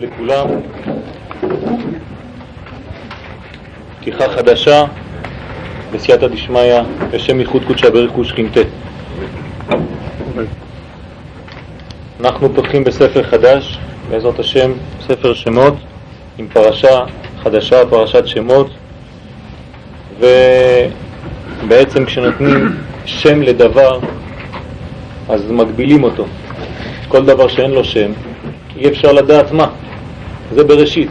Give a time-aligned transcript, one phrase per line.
[0.00, 0.46] לכולם.
[4.00, 4.84] פתיחה חדשה
[5.92, 8.60] בסייעתא דשמיא בשם ייחוד קודשא בריך ושכינתה.
[12.20, 13.78] אנחנו פותחים בספר חדש,
[14.10, 14.72] בעזרת השם,
[15.06, 15.74] ספר שמות,
[16.38, 17.04] עם פרשה
[17.42, 18.70] חדשה, פרשת שמות,
[21.64, 22.76] ובעצם כשנותנים
[23.06, 24.00] שם לדבר,
[25.28, 26.26] אז מגבילים אותו.
[27.08, 28.12] כל דבר שאין לו שם,
[28.76, 29.68] אי אפשר לדעת מה.
[30.54, 31.10] זה בראשית.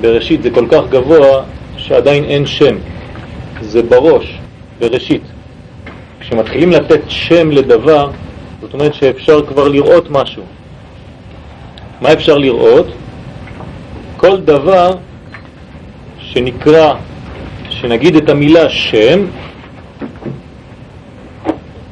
[0.00, 1.42] בראשית זה כל כך גבוה
[1.76, 2.76] שעדיין אין שם.
[3.60, 4.38] זה בראש,
[4.78, 5.22] בראשית.
[6.20, 8.10] כשמתחילים לתת שם לדבר,
[8.60, 10.42] זאת אומרת שאפשר כבר לראות משהו.
[12.00, 12.86] מה אפשר לראות?
[14.16, 14.94] כל דבר
[16.18, 16.94] שנקרא,
[17.70, 19.20] שנגיד את המילה שם,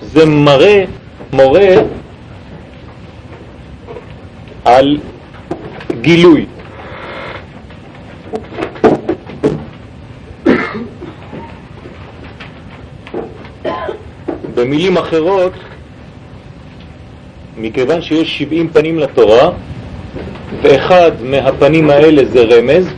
[0.03, 0.85] זה מראה,
[1.33, 1.75] מורה
[4.65, 4.99] על
[6.01, 6.47] גילוי.
[14.55, 15.53] במילים אחרות,
[17.59, 19.51] מכיוון שיש 70 פנים לתורה,
[20.63, 22.89] ואחד מהפנים האלה זה רמז,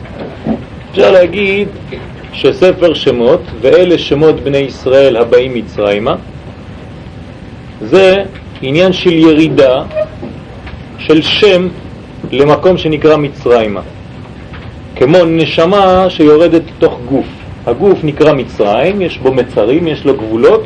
[0.91, 1.69] אפשר להגיד
[2.33, 6.17] שספר שמות, ואלה שמות בני ישראל הבאים מצרימה,
[7.81, 8.23] זה
[8.63, 9.83] עניין של ירידה
[10.99, 11.69] של שם
[12.33, 13.81] למקום שנקרא מצרימה.
[14.97, 17.27] כמו נשמה שיורדת לתוך גוף.
[17.67, 20.65] הגוף נקרא מצרים, יש בו מצרים, יש לו גבולות,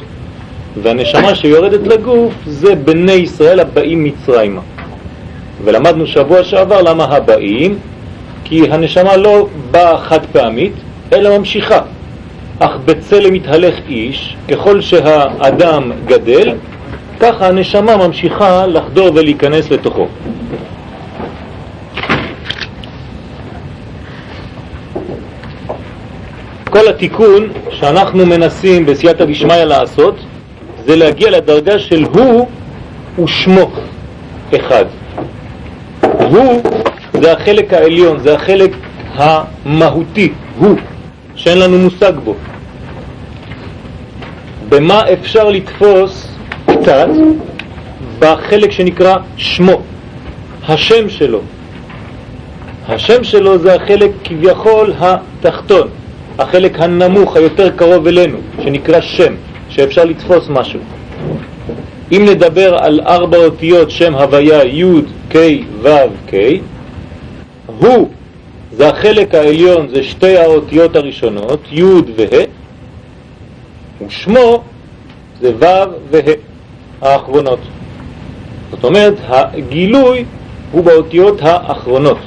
[0.82, 4.60] והנשמה שיורדת לגוף זה בני ישראל הבאים מצרימה.
[5.64, 7.78] ולמדנו שבוע שעבר למה הבאים,
[8.44, 10.72] כי הנשמה לא באה חד פעמית,
[11.12, 11.80] אלא ממשיכה.
[12.58, 16.54] אך בצלם מתהלך איש, ככל שהאדם גדל,
[17.20, 20.06] ככה הנשמה ממשיכה לחדור ולהיכנס לתוכו.
[26.70, 30.14] כל התיקון שאנחנו מנסים בסייעתא דשמיא לעשות
[30.90, 32.46] זה להגיע לדרגה של הוא
[33.24, 33.70] ושמו
[34.56, 34.84] אחד.
[36.02, 36.62] הוא
[37.20, 38.70] זה החלק העליון, זה החלק
[39.14, 40.76] המהותי, הוא,
[41.36, 42.34] שאין לנו מושג בו.
[44.68, 46.28] במה אפשר לתפוס
[46.66, 47.08] קצת
[48.18, 49.80] בחלק שנקרא שמו,
[50.68, 51.40] השם שלו.
[52.88, 55.88] השם שלו זה החלק כביכול התחתון,
[56.38, 59.34] החלק הנמוך, היותר קרוב אלינו, שנקרא שם,
[59.80, 60.80] שאפשר לתפוס משהו.
[62.12, 64.84] אם נדבר על ארבע אותיות שם הוויה י'
[65.32, 65.36] ק'
[65.82, 65.88] ו'
[66.30, 66.34] ק',
[67.66, 68.08] הוא
[68.72, 71.82] זה החלק העליון, זה שתי האותיות הראשונות, י'
[72.16, 72.44] וה',
[74.06, 74.62] ושמו
[75.40, 75.64] זה ו'
[76.10, 76.50] וה'.
[77.02, 77.58] האחרונות.
[78.70, 80.24] זאת אומרת, הגילוי
[80.72, 82.18] הוא באותיות האחרונות.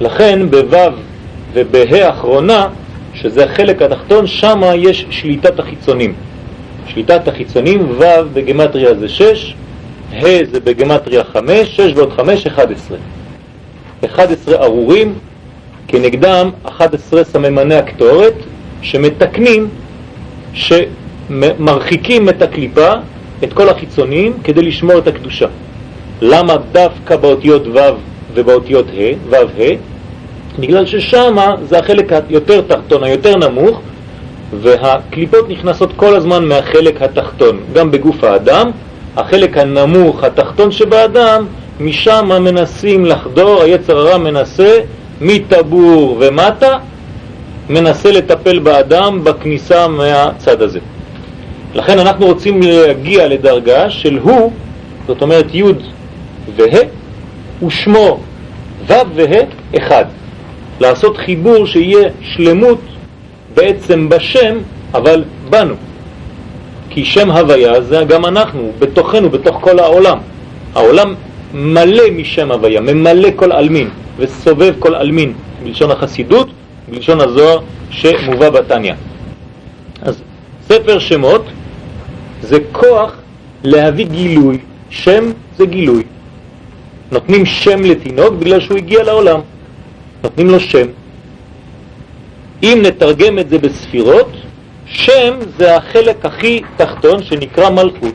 [0.00, 0.76] לכן בו'
[1.52, 2.66] ובה' האחרונה,
[3.14, 6.14] שזה החלק התחתון, שם יש שליטת החיצונים.
[6.88, 9.54] שליטת החיצונים, ו' בגמטריה זה 6,
[10.12, 10.22] ה'
[10.52, 12.98] זה בגמטריה 5, 6 ועוד 5, 11.
[14.04, 15.14] 11 ארורים,
[15.88, 18.34] כנגדם 11 סממני הקטורת,
[18.82, 19.68] שמתקנים,
[20.54, 22.92] שמרחיקים את הקליפה
[23.44, 25.46] את כל החיצונים כדי לשמור את הקדושה.
[26.22, 27.78] למה דווקא באותיות ו'
[28.34, 29.74] ובאותיות ה', ו' ה'?
[30.58, 31.36] בגלל ששם
[31.68, 33.80] זה החלק היותר תחתון, היותר נמוך,
[34.52, 38.70] והקליפות נכנסות כל הזמן מהחלק התחתון, גם בגוף האדם,
[39.16, 41.46] החלק הנמוך, התחתון שבאדם,
[41.80, 44.78] משם מנסים לחדור, היצר הרע מנסה
[45.20, 46.78] מטבור ומטה,
[47.68, 50.78] מנסה לטפל באדם בכניסה מהצד הזה.
[51.74, 54.52] לכן אנחנו רוצים להגיע לדרגה של הוא,
[55.06, 55.62] זאת אומרת י'
[56.56, 58.20] וה', ושמו
[58.86, 59.42] ו' וה'
[59.76, 60.04] אחד.
[60.80, 62.80] לעשות חיבור שיהיה שלמות
[63.58, 64.58] בעצם בשם,
[64.94, 65.74] אבל בנו.
[66.90, 70.18] כי שם הוויה זה גם אנחנו, בתוכנו, בתוך כל העולם.
[70.74, 71.14] העולם
[71.54, 73.88] מלא משם הוויה, ממלא כל אלמין
[74.18, 75.32] וסובב כל אלמין,
[75.64, 76.48] בלשון החסידות,
[76.88, 77.60] בלשון הזוהר
[77.90, 78.94] שמובא בתניא.
[80.02, 80.22] אז
[80.68, 81.44] ספר שמות
[82.42, 83.12] זה כוח
[83.64, 84.58] להביא גילוי.
[84.90, 85.24] שם
[85.58, 86.02] זה גילוי.
[87.12, 89.40] נותנים שם לתינוק בגלל שהוא הגיע לעולם.
[90.22, 90.86] נותנים לו שם.
[92.62, 94.30] אם נתרגם את זה בספירות,
[94.86, 98.14] שם זה החלק הכי תחתון שנקרא מלכות.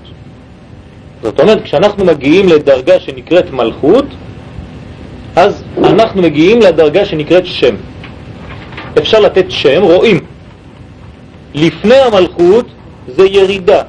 [1.24, 4.06] זאת אומרת, כשאנחנו מגיעים לדרגה שנקראת מלכות,
[5.36, 7.76] אז אנחנו מגיעים לדרגה שנקראת שם.
[8.98, 10.20] אפשר לתת שם, רואים.
[11.54, 12.66] לפני המלכות
[13.08, 13.82] זה ירידה,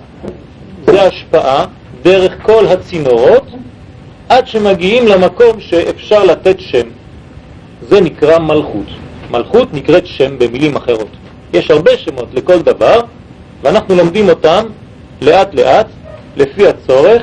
[0.87, 1.65] זה השפעה
[2.03, 3.47] דרך כל הצינורות
[4.29, 6.87] עד שמגיעים למקום שאפשר לתת שם.
[7.89, 9.04] זה נקרא מלכות.
[9.31, 11.09] מלכות נקראת שם במילים אחרות.
[11.53, 13.01] יש הרבה שמות לכל דבר,
[13.63, 14.65] ואנחנו לומדים אותם
[15.23, 15.87] לאט לאט,
[16.37, 17.23] לפי הצורך.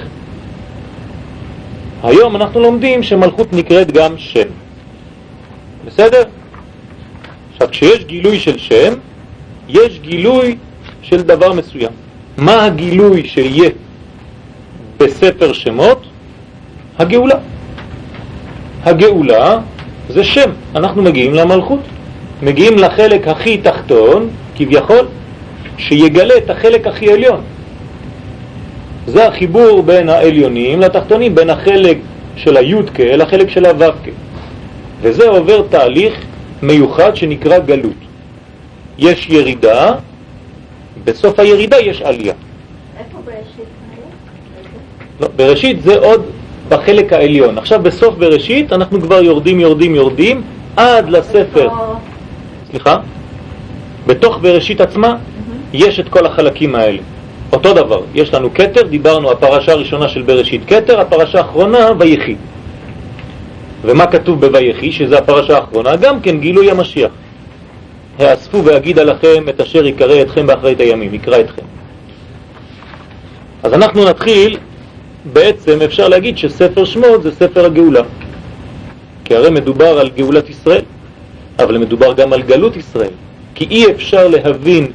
[2.03, 4.47] היום אנחנו לומדים שמלכות נקראת גם שם.
[5.85, 6.23] בסדר?
[7.53, 8.93] עכשיו, כשיש גילוי של שם,
[9.69, 10.57] יש גילוי
[11.01, 11.91] של דבר מסוים.
[12.37, 13.69] מה הגילוי שיהיה
[14.97, 16.03] בספר שמות?
[16.99, 17.39] הגאולה.
[18.83, 19.59] הגאולה
[20.13, 21.79] זה שם, אנחנו מגיעים למלכות,
[22.41, 25.07] מגיעים לחלק הכי תחתון, כביכול,
[25.77, 27.41] שיגלה את החלק הכי עליון.
[29.07, 31.97] זה החיבור בין העליונים לתחתונים, בין החלק
[32.35, 34.11] של היודקה לחלק של הווקה.
[35.01, 36.13] וזה עובר תהליך
[36.61, 38.01] מיוחד שנקרא גלות.
[38.97, 39.93] יש ירידה,
[41.03, 42.33] בסוף הירידה יש עלייה.
[42.99, 43.65] איפה בראשית?
[45.19, 46.25] לא, בראשית זה עוד
[46.71, 47.57] בחלק העליון.
[47.57, 50.41] עכשיו בסוף בראשית אנחנו כבר יורדים, יורדים, יורדים
[50.77, 51.69] עד לספר.
[52.71, 52.97] סליחה?
[54.07, 55.15] בתוך בראשית עצמה
[55.73, 56.99] יש את כל החלקים האלה.
[57.53, 62.35] אותו דבר, יש לנו קטר, דיברנו, הפרשה הראשונה של בראשית קטר, הפרשה האחרונה ויחי.
[63.81, 65.95] ומה כתוב בויחי, שזה הפרשה האחרונה?
[65.95, 67.11] גם כן גילוי המשיח.
[68.19, 71.61] האספו ואגיד עליכם את אשר יקרא אתכם באחרית הימים, יקרא אתכם.
[73.63, 74.57] אז אנחנו נתחיל,
[75.33, 78.01] בעצם אפשר להגיד שספר שמות זה ספר הגאולה.
[79.25, 80.81] כי הרי מדובר על גאולת ישראל,
[81.59, 83.13] אבל מדובר גם על גלות ישראל.
[83.55, 84.87] כי אי אפשר להבין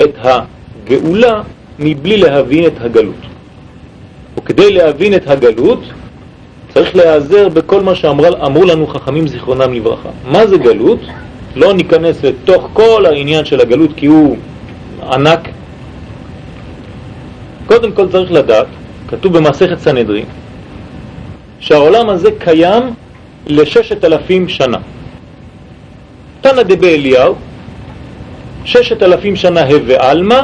[0.00, 1.42] את הגאולה
[1.78, 3.22] מבלי להבין את הגלות.
[4.38, 5.80] וכדי להבין את הגלות
[6.74, 10.08] צריך להיעזר בכל מה שאמרו לנו חכמים זיכרונם לברכה.
[10.24, 11.00] מה זה גלות?
[11.56, 14.36] לא ניכנס לתוך כל העניין של הגלות כי הוא
[15.12, 15.48] ענק.
[17.66, 18.66] קודם כל צריך לדעת,
[19.12, 20.24] כתוב במסכת סנהדרין,
[21.60, 22.82] שהעולם הזה קיים
[23.46, 24.78] לששת אלפים שנה.
[26.40, 27.34] תנא דבי אליהו,
[28.64, 30.40] ששת אלפים שנה הווה עלמא,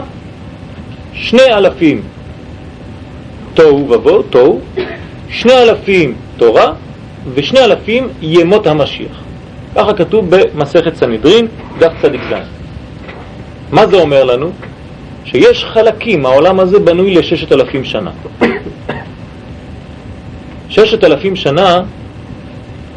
[1.12, 2.02] שני אלפים
[3.54, 4.60] תוהו ובוהו, תוהו,
[5.28, 6.72] שני אלפים תורה
[7.34, 9.22] ושני אלפים ימות המשיח.
[9.74, 11.46] ככה כתוב במסכת סנהדרין,
[11.78, 12.34] דף צדיק ז'.
[13.72, 14.50] מה זה אומר לנו?
[15.30, 18.10] שיש חלקים, העולם הזה בנוי לששת אלפים שנה.
[20.68, 21.82] ששת אלפים שנה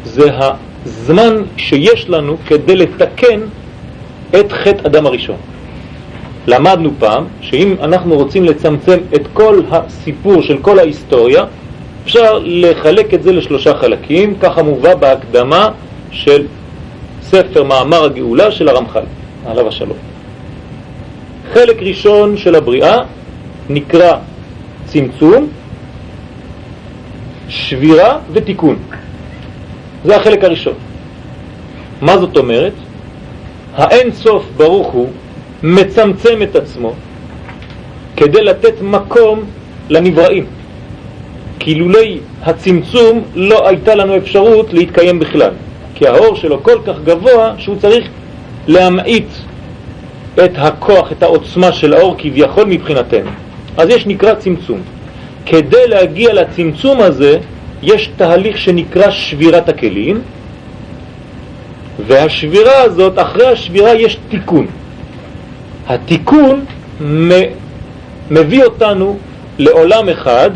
[0.04, 3.40] זה הזמן שיש לנו כדי לתקן
[4.40, 5.36] את חטא אדם הראשון.
[6.46, 11.44] למדנו פעם שאם אנחנו רוצים לצמצם את כל הסיפור של כל ההיסטוריה,
[12.04, 15.68] אפשר לחלק את זה לשלושה חלקים, ככה מובא בהקדמה
[16.10, 16.46] של
[17.22, 19.04] ספר מאמר הגאולה של הרמח"ל,
[19.46, 20.11] עליו השלום.
[21.52, 22.98] חלק ראשון של הבריאה
[23.70, 24.16] נקרא
[24.84, 25.48] צמצום,
[27.48, 28.76] שבירה ותיקון.
[30.04, 30.74] זה החלק הראשון.
[32.02, 32.72] מה זאת אומרת?
[33.74, 35.08] האין סוף ברוך הוא
[35.62, 36.94] מצמצם את עצמו
[38.16, 39.44] כדי לתת מקום
[39.90, 40.46] לנבראים.
[41.58, 45.50] כי לולי הצמצום לא הייתה לנו אפשרות להתקיים בכלל.
[45.94, 48.08] כי האור שלו כל כך גבוה שהוא צריך
[48.68, 49.26] להמעיט
[50.34, 53.30] את הכוח, את העוצמה של האור כביכול מבחינתנו.
[53.76, 54.80] אז יש נקרא צמצום.
[55.46, 57.38] כדי להגיע לצמצום הזה
[57.82, 60.20] יש תהליך שנקרא שבירת הכלים,
[62.06, 64.66] והשבירה הזאת, אחרי השבירה יש תיקון.
[65.88, 66.64] התיקון
[68.30, 69.18] מביא אותנו
[69.58, 70.50] לעולם אחד,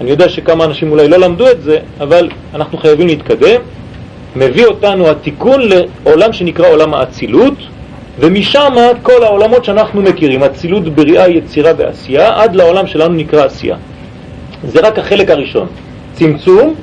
[0.00, 3.60] אני יודע שכמה אנשים אולי לא למדו את זה, אבל אנחנו חייבים להתקדם,
[4.36, 7.54] מביא אותנו התיקון לעולם שנקרא עולם האצילות,
[8.18, 13.76] ומשם כל העולמות שאנחנו מכירים, אצילות בריאה, יצירה ועשייה, עד לעולם שלנו נקרא עשייה.
[14.64, 15.66] זה רק החלק הראשון.
[16.12, 16.74] צמצום,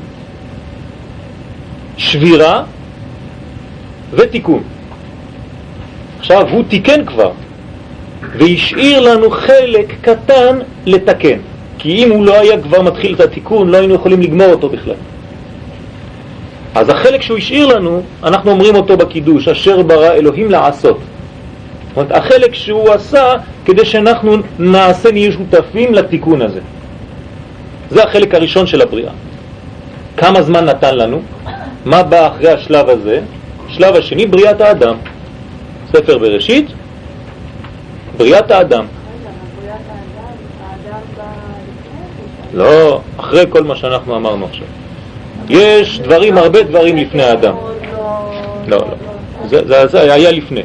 [1.98, 2.64] שבירה
[4.14, 4.64] ותיקון.
[6.20, 7.32] עכשיו, הוא תיקן כבר,
[8.38, 11.38] והשאיר לנו חלק קטן לתקן.
[11.78, 14.96] כי אם הוא לא היה כבר מתחיל את התיקון, לא היינו יכולים לגמור אותו בכלל.
[16.76, 21.00] אז החלק שהוא השאיר לנו, אנחנו אומרים אותו בקידוש, אשר ברא אלוהים לעשות.
[21.96, 23.34] זאת אומרת, החלק שהוא עשה
[23.66, 26.60] כדי שאנחנו נעשה, נהיה שותפים לתיקון הזה.
[27.90, 29.12] זה החלק הראשון של הבריאה.
[30.18, 31.22] כמה זמן נתן לנו?
[31.86, 33.22] מה בא אחרי השלב הזה?
[33.68, 34.96] שלב השני, בריאת האדם.
[35.92, 36.68] ספר בראשית,
[38.18, 38.86] בריאת האדם.
[42.54, 44.68] לא, אחרי כל מה שאנחנו אמרנו עכשיו.
[45.50, 47.56] יש דברים, הרבה דברים לפני האדם.
[48.68, 48.78] לא,
[49.50, 49.88] לא.
[49.88, 50.64] זה, היה לפני.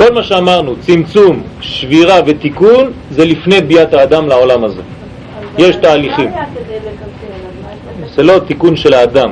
[0.00, 4.82] כל מה שאמרנו, צמצום, שבירה ותיקון, זה לפני ביאת האדם לעולם הזה.
[5.58, 6.30] יש תהליכים.
[8.14, 9.30] זה לא תיקון של האדם,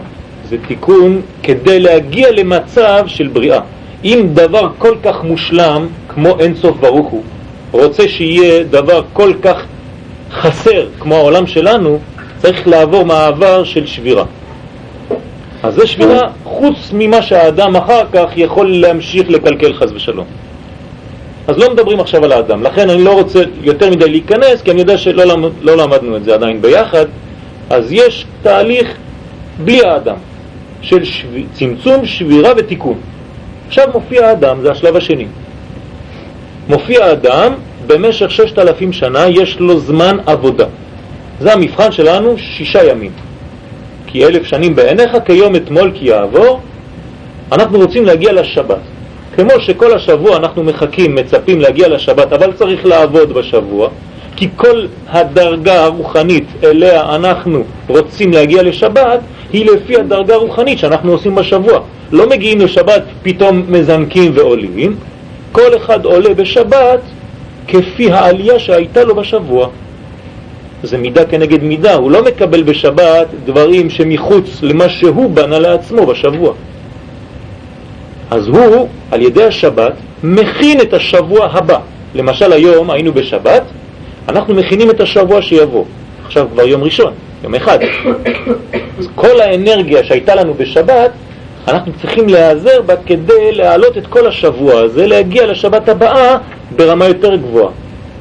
[0.49, 3.61] זה תיקון כדי להגיע למצב של בריאה.
[4.05, 7.23] אם דבר כל כך מושלם כמו אין סוף ברוך הוא
[7.73, 9.65] רוצה שיהיה דבר כל כך
[10.31, 11.99] חסר כמו העולם שלנו,
[12.39, 14.25] צריך לעבור מעבר של שבירה.
[15.63, 20.27] אז זה שבירה חוץ ממה שהאדם אחר כך יכול להמשיך לקלקל חז ושלום.
[21.49, 24.81] אז לא מדברים עכשיו על האדם, לכן אני לא רוצה יותר מדי להיכנס, כי אני
[24.81, 27.07] יודע שלא למד, לא למדנו את זה עדיין ביחד,
[27.71, 28.95] אז יש תהליך
[29.65, 30.17] בלי האדם,
[30.83, 31.27] של שב...
[31.53, 32.99] צמצום, שבירה ותיקון.
[33.69, 35.27] עכשיו מופיע האדם, זה השלב השני.
[36.69, 37.53] מופיע האדם,
[37.87, 40.67] במשך ששת אלפים שנה יש לו זמן עבודה.
[41.41, 43.13] זה המבחן שלנו, שישה ימים.
[44.07, 46.61] כי אלף שנים בעיניך כיום אתמול כי יעבור,
[47.53, 48.98] אנחנו רוצים להגיע לשבת.
[49.41, 53.89] כמו שכל השבוע אנחנו מחכים, מצפים להגיע לשבת, אבל צריך לעבוד בשבוע,
[54.37, 59.21] כי כל הדרגה הרוחנית אליה אנחנו רוצים להגיע לשבת,
[59.53, 61.81] היא לפי הדרגה הרוחנית שאנחנו עושים בשבוע.
[62.13, 64.97] לא מגיעים לשבת, פתאום מזנקים ועולים,
[65.53, 67.01] כל אחד עולה בשבת
[67.69, 69.69] כפי העלייה שהייתה לו בשבוע.
[70.83, 76.53] זה מידה כנגד מידה, הוא לא מקבל בשבת דברים שמחוץ למה שהוא בנה לעצמו בשבוע.
[78.31, 79.93] אז הוא, על ידי השבת,
[80.23, 81.79] מכין את השבוע הבא.
[82.15, 83.63] למשל היום היינו בשבת,
[84.29, 85.85] אנחנו מכינים את השבוע שיבוא.
[86.27, 87.13] עכשיו כבר יום ראשון,
[87.45, 87.79] יום אחד.
[88.99, 91.11] אז כל האנרגיה שהייתה לנו בשבת,
[91.69, 96.37] אנחנו צריכים להיעזר בה כדי להעלות את כל השבוע הזה, להגיע לשבת הבאה
[96.77, 97.71] ברמה יותר גבוהה.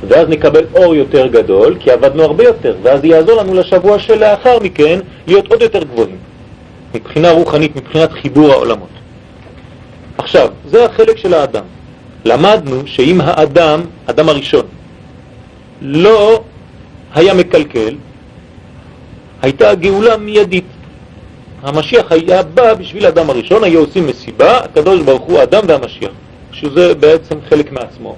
[0.07, 4.99] ואז נקבל אור יותר גדול, כי עבדנו הרבה יותר, ואז יעזור לנו לשבוע שלאחר מכן
[5.27, 6.15] להיות עוד יותר גבוהים,
[6.95, 8.87] מבחינה רוחנית, מבחינת חיבור העולמות.
[10.17, 11.63] עכשיו, זה החלק של האדם.
[12.25, 14.65] למדנו שאם האדם, אדם הראשון,
[15.81, 16.43] לא
[17.15, 17.95] היה מקלקל,
[19.41, 20.65] הייתה גאולה מיידית.
[21.63, 26.11] המשיח היה בא בשביל האדם הראשון, היו עושים מסיבה, הקדוש ברוך הוא האדם והמשיח,
[26.51, 28.15] שזה בעצם חלק מעצמו.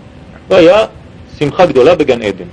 [0.47, 0.85] הוא היה
[1.39, 2.45] שמחה גדולה בגן עדן.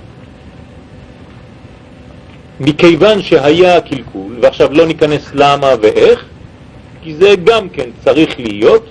[2.59, 6.25] מכיוון שהיה קלקול, ועכשיו לא ניכנס למה ואיך,
[7.03, 8.85] כי זה גם כן צריך להיות,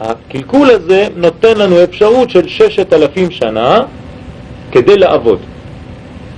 [0.00, 3.80] הקלקול הזה נותן לנו אפשרות של ששת אלפים שנה
[4.72, 5.38] כדי לעבוד.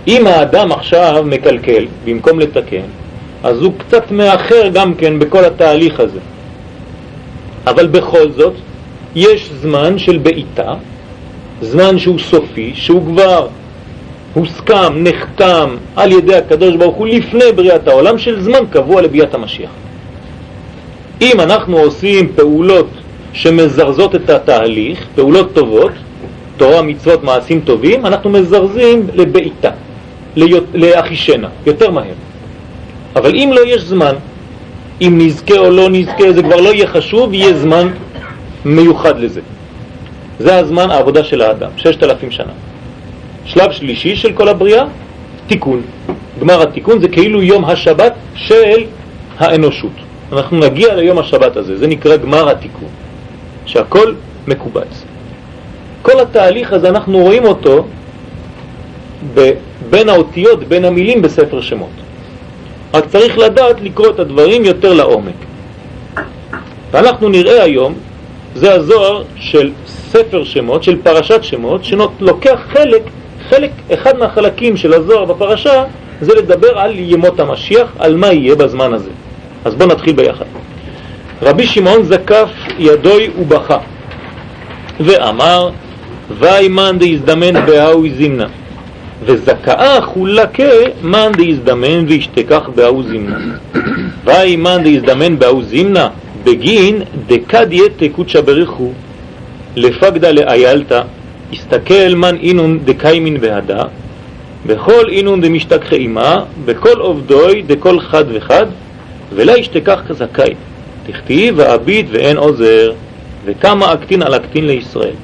[0.09, 2.87] אם האדם עכשיו מקלקל במקום לתקן,
[3.45, 6.21] אז הוא קצת מאחר גם כן בכל התהליך הזה.
[7.67, 8.55] אבל בכל זאת,
[9.15, 10.75] יש זמן של בעיטה,
[11.61, 13.49] זמן שהוא סופי, שהוא כבר
[14.35, 19.71] הוסכם, נחתם על ידי הקדוש ברוך הוא לפני בריאת העולם של זמן קבוע לביאת המשיח.
[21.21, 22.89] אם אנחנו עושים פעולות
[23.37, 25.93] שמזרזות את התהליך, פעולות טובות,
[26.57, 29.71] תורה, מצוות, מעשים טובים, אנחנו מזרזים לבעיטה,
[30.75, 32.15] לאחישנה, יותר מהר.
[33.17, 34.15] אבל אם לא יש זמן,
[35.01, 37.89] אם נזכה או לא נזכה, זה כבר לא יהיה חשוב, יהיה זמן
[38.65, 39.41] מיוחד לזה.
[40.39, 42.53] זה הזמן העבודה של האדם, ששת אלפים שנה.
[43.45, 44.85] שלב שלישי של כל הבריאה,
[45.47, 45.83] תיקון.
[46.41, 48.85] גמר התיקון זה כאילו יום השבת של
[49.39, 49.97] האנושות.
[50.33, 52.89] אנחנו נגיע ליום השבת הזה, זה נקרא גמר התיקון,
[53.67, 54.15] שהכל
[54.49, 55.05] מקובץ.
[56.03, 57.87] כל התהליך הזה אנחנו רואים אותו
[59.91, 61.91] בין האותיות, בין המילים בספר שמות.
[62.95, 65.35] רק צריך לדעת לקרוא את הדברים יותר לעומק.
[66.91, 67.95] ואנחנו נראה היום,
[68.55, 73.03] זה הזוהר של ספר שמות, של פרשת שמות, שלוקח חלק,
[73.49, 75.85] חלק, אחד מהחלקים של הזוהר בפרשה,
[76.21, 79.11] זה לדבר על ימות המשיח, על מה יהיה בזמן הזה.
[79.65, 80.45] אז בואו נתחיל ביחד.
[81.43, 83.79] רבי שמעון זקף ידוי ובכה,
[85.01, 85.71] ואמר,
[86.39, 88.47] ואי מאן דהזדמן בהאוי זימנה,
[89.25, 90.63] וזכאה חולקה
[91.03, 93.39] מאן דהזדמן וישתכח בהאו זימנה.
[94.25, 96.09] ואי מאן דהזדמן בהאו זימנה,
[96.45, 98.91] בגין דקדיה תקודשא בריחו
[99.77, 101.03] לפקדה לאיילתא,
[101.53, 103.83] הסתכל מן אינון דקיימין והדה,
[104.67, 108.67] בכל אינון דמשתכחי עמה, בכל עובדוי דכל חד וחד,
[109.35, 110.55] ולה ישתכח כזכאי.
[111.07, 112.93] תכתיב ועביד ואין עוזר,
[113.45, 115.15] וכמה אקטין על אקטין לישראל.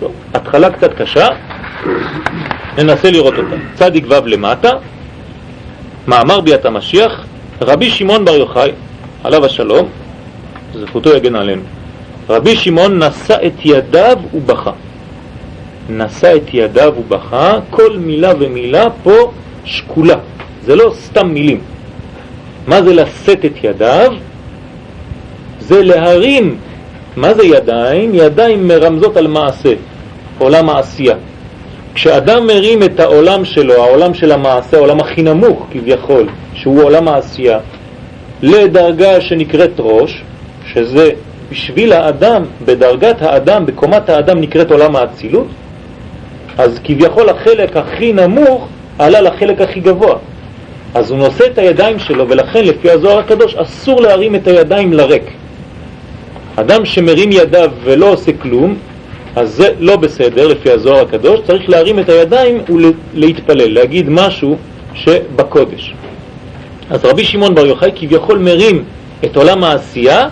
[0.00, 1.28] טוב, התחלה קצת קשה,
[2.78, 3.56] ננסה לראות אותה.
[3.74, 4.70] צדיק ו' למטה,
[6.06, 7.24] מאמר ביאת המשיח,
[7.60, 8.70] רבי שמעון בר יוחאי,
[9.24, 9.88] עליו השלום,
[10.74, 11.62] זכותו יגן עלינו.
[12.28, 14.70] רבי שמעון נשא את ידיו ובכה.
[15.90, 19.32] נשא את ידיו ובכה, כל מילה ומילה פה
[19.64, 20.16] שקולה,
[20.64, 21.60] זה לא סתם מילים.
[22.66, 24.12] מה זה לשאת את ידיו?
[25.70, 26.56] זה להרים.
[27.16, 28.10] מה זה ידיים?
[28.14, 29.72] ידיים מרמזות על מעשה,
[30.38, 31.14] עולם העשייה.
[31.94, 37.58] כשאדם מרים את העולם שלו, העולם של המעשה, העולם הכי נמוך כביכול, שהוא עולם העשייה,
[38.42, 40.22] לדרגה שנקראת ראש,
[40.72, 41.10] שזה
[41.50, 45.46] בשביל האדם, בדרגת האדם, בקומת האדם נקראת עולם האצילות,
[46.58, 50.16] אז כביכול החלק הכי נמוך עלה לחלק הכי גבוה.
[50.94, 55.39] אז הוא נושא את הידיים שלו, ולכן לפי הזוהר הקדוש אסור להרים את הידיים לריק.
[56.56, 58.76] אדם שמרים ידיו ולא עושה כלום,
[59.36, 64.56] אז זה לא בסדר לפי הזוהר הקדוש, צריך להרים את הידיים ולהתפלל, להגיד משהו
[64.94, 65.94] שבקודש.
[66.90, 68.84] אז רבי שמעון בר יוחאי כביכול מרים
[69.24, 70.28] את עולם העשייה,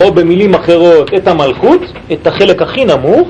[0.00, 1.80] או במילים אחרות את המלכות,
[2.12, 3.28] את החלק הכי נמוך,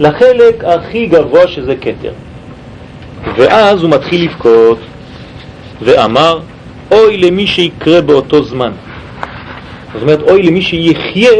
[0.00, 2.12] לחלק הכי גבוה שזה כתר.
[3.36, 4.78] ואז הוא מתחיל לבכות
[5.82, 6.38] ואמר,
[6.92, 8.70] אוי למי שיקרה באותו זמן.
[9.94, 11.30] זאת אומרת, אוי למי שיחיה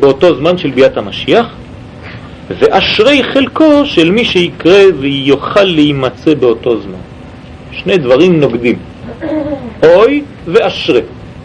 [0.00, 1.46] באותו זמן של ביאת המשיח,
[2.50, 6.98] ואשרי חלקו של מי שיקרה ויוכל להימצא באותו זמן.
[7.72, 8.78] שני דברים נוגדים,
[9.82, 11.00] אוי ואשרי,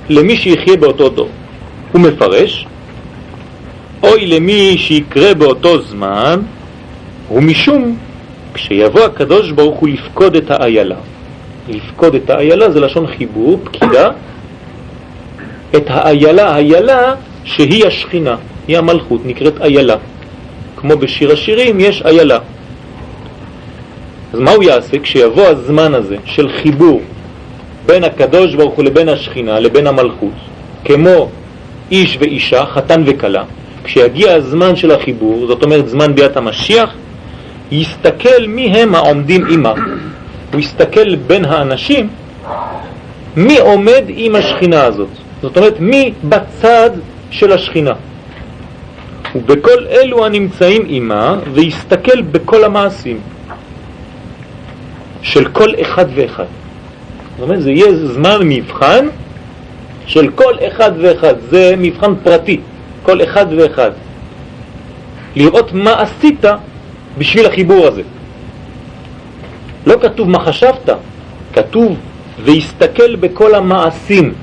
[0.10, 1.30] למי שיחיה באותו דור.
[1.92, 2.68] הוא מפרש,
[4.04, 6.40] אוי למי שיקרה באותו זמן,
[7.32, 7.98] ומשום
[8.54, 10.96] כשיבוא הקדוש ברוך הוא לפקוד את האיילה.
[11.70, 14.10] לפקוד את האיילה זה לשון חיבור, פקידה,
[15.76, 18.36] את האיילה, האיילה שהיא השכינה,
[18.68, 19.96] היא המלכות, נקראת איילה.
[20.78, 22.38] כמו בשיר השירים יש איילה.
[24.34, 27.02] אז מה הוא יעשה כשיבוא הזמן הזה של חיבור
[27.86, 30.34] בין הקדוש ברוך הוא לבין השכינה, לבין המלכות,
[30.86, 31.30] כמו
[31.92, 33.44] איש ואישה, חתן וקלה,
[33.84, 36.94] כשיגיע הזמן של החיבור, זאת אומרת זמן ביאת המשיח,
[37.72, 39.74] יסתכל מי הם העומדים עימה.
[40.54, 42.10] הוא יסתכל בין האנשים
[43.36, 45.10] מי עומד עם השכינה הזאת.
[45.42, 46.90] זאת אומרת, מי בצד
[47.32, 47.94] של השכינה.
[49.36, 53.20] ובכל אלו הנמצאים עימה, ויסתכל בכל המעשים
[55.22, 56.46] של כל אחד ואחד.
[57.38, 59.08] זאת אומרת, זה יהיה זמן מבחן
[60.06, 62.60] של כל אחד ואחד, זה מבחן פרטי,
[63.04, 63.92] כל אחד ואחד.
[65.36, 66.46] לראות מה עשית
[67.18, 68.02] בשביל החיבור הזה.
[69.86, 70.90] לא כתוב מה חשבת,
[71.54, 71.98] כתוב
[72.44, 74.34] ויסתכל בכל המעשים.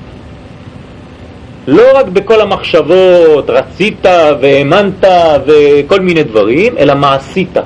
[1.69, 4.05] לא רק בכל המחשבות, רצית
[4.41, 5.03] והאמנת
[5.45, 7.57] וכל מיני דברים, אלא מה עשית.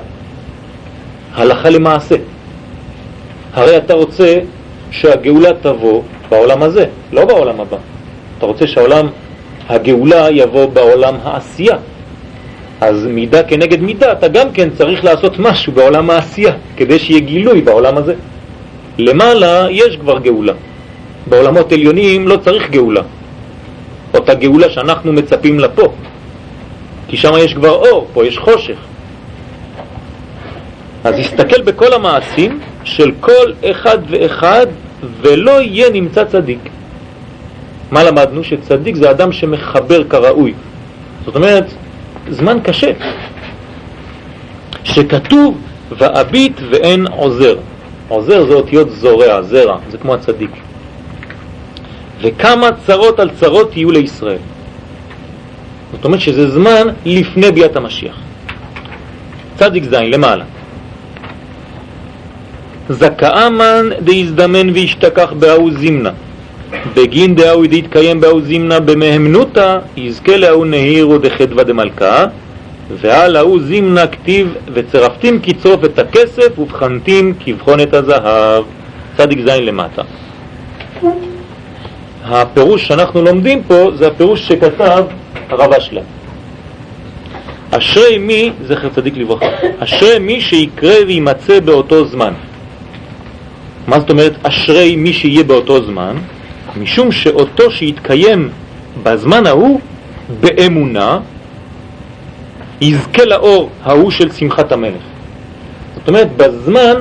[1.34, 2.14] הלכה למעשה.
[3.54, 4.38] הרי אתה רוצה
[4.90, 7.76] שהגאולה תבוא בעולם הזה, לא בעולם הבא.
[8.38, 9.06] אתה רוצה שהעולם,
[9.68, 11.76] הגאולה יבוא בעולם העשייה.
[12.80, 17.60] אז מידה כנגד מידה, אתה גם כן צריך לעשות משהו בעולם העשייה, כדי שיהיה גילוי
[17.60, 18.14] בעולם הזה.
[18.98, 20.52] למעלה יש כבר גאולה.
[21.26, 23.02] בעולמות עליונים לא צריך גאולה.
[24.14, 25.92] אותה גאולה שאנחנו מצפים לה פה.
[27.08, 28.76] כי שם יש כבר אור, פה יש חושך.
[31.04, 34.66] אז הסתכל בכל המעשים של כל אחד ואחד
[35.20, 36.58] ולא יהיה נמצא צדיק.
[37.90, 38.44] מה למדנו?
[38.44, 40.54] שצדיק זה אדם שמחבר כראוי.
[41.24, 41.64] זאת אומרת,
[42.30, 42.90] זמן קשה,
[44.84, 45.58] שכתוב
[45.98, 47.56] ואביט ואין עוזר.
[48.08, 50.50] עוזר זה אותיות זורע, זרע, זה כמו הצדיק.
[52.20, 54.38] וכמה צרות על צרות יהיו לישראל.
[55.92, 58.16] זאת אומרת שזה זמן לפני ביאת המשיח.
[59.56, 60.44] צדיק זין למעלה.
[62.88, 66.10] זכאמן דהזדמן והשתכח באהו זימנה.
[66.94, 72.24] בגין דאו דהתקיים באו זימנה במהמנותה, יזכה לאו נהירו דחדווה דמלכה,
[73.00, 78.64] ועל ההוא זימנה כתיב וצרפתים כצרוף את הכסף ובחנתים כבחון את הזהב.
[79.16, 80.02] צדיק זין למטה.
[82.24, 85.04] הפירוש שאנחנו לומדים פה זה הפירוש שכתב
[85.48, 86.00] הרב אשלה.
[87.70, 89.46] אשרי מי, זכר צדיק לברכה,
[89.78, 92.32] אשרי מי שיקרה וימצא באותו זמן.
[93.86, 96.16] מה זאת אומרת אשרי מי שיהיה באותו זמן?
[96.76, 98.48] משום שאותו שיתקיים
[99.02, 99.80] בזמן ההוא
[100.40, 101.18] באמונה
[102.80, 105.02] יזכה לאור ההוא של שמחת המלך.
[105.94, 106.96] זאת אומרת, בזמן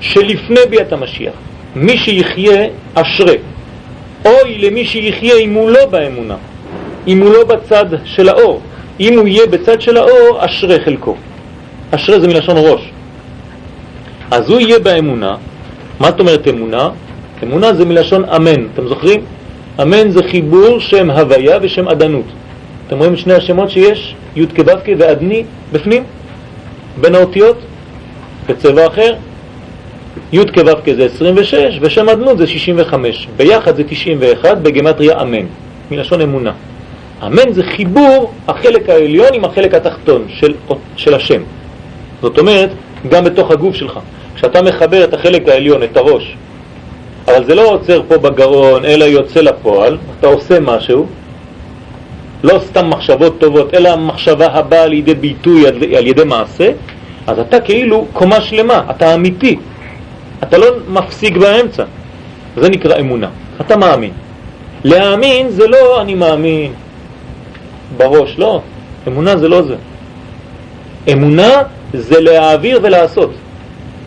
[0.00, 1.32] שלפני ביאת המשיח,
[1.76, 3.34] מי שיחיה אשרה,
[4.24, 6.36] אוי למי שיחיה אם הוא לא באמונה,
[7.06, 8.60] אם הוא לא בצד של האור.
[9.00, 11.16] אם הוא יהיה בצד של האור, אשרה חלקו.
[11.90, 12.90] אשרה זה מלשון ראש.
[14.30, 15.36] אז הוא יהיה באמונה.
[16.00, 16.88] מה זאת אומרת אמונה?
[17.42, 19.20] אמונה זה מלשון אמן, אתם זוכרים?
[19.82, 22.24] אמן זה חיבור שם הוויה ושם עדנות.
[22.86, 24.14] אתם רואים את שני השמות שיש?
[24.36, 24.64] י' כו'
[24.98, 26.04] ועדני בפנים?
[27.00, 27.56] בין האותיות?
[28.46, 29.14] בצבע אחר?
[30.32, 33.28] י' כו' זה 26 ושם עדנות זה 65.
[33.36, 35.46] ביחד זה 91 בגמטריה אמן,
[35.90, 36.52] מלשון אמונה.
[37.26, 40.54] אמן זה חיבור החלק העליון עם החלק התחתון של,
[40.96, 41.42] של השם.
[42.22, 42.70] זאת אומרת,
[43.08, 43.98] גם בתוך הגוף שלך.
[44.34, 46.36] כשאתה מחבר את החלק העליון, את הראש,
[47.28, 51.06] אבל זה לא עוצר פה בגרון, אלא יוצא לפועל, אתה עושה משהו,
[52.42, 56.70] לא סתם מחשבות טובות, אלא מחשבה הבאה לידי ביטוי על, על ידי מעשה,
[57.26, 59.56] אז אתה כאילו קומה שלמה, אתה אמיתי,
[60.42, 61.84] אתה לא מפסיק באמצע.
[62.56, 63.28] זה נקרא אמונה,
[63.60, 64.10] אתה מאמין.
[64.84, 66.72] להאמין זה לא אני מאמין
[67.96, 68.62] בראש, לא.
[69.08, 69.76] אמונה זה לא זה.
[71.12, 71.62] אמונה
[71.94, 73.30] זה להעביר ולעשות.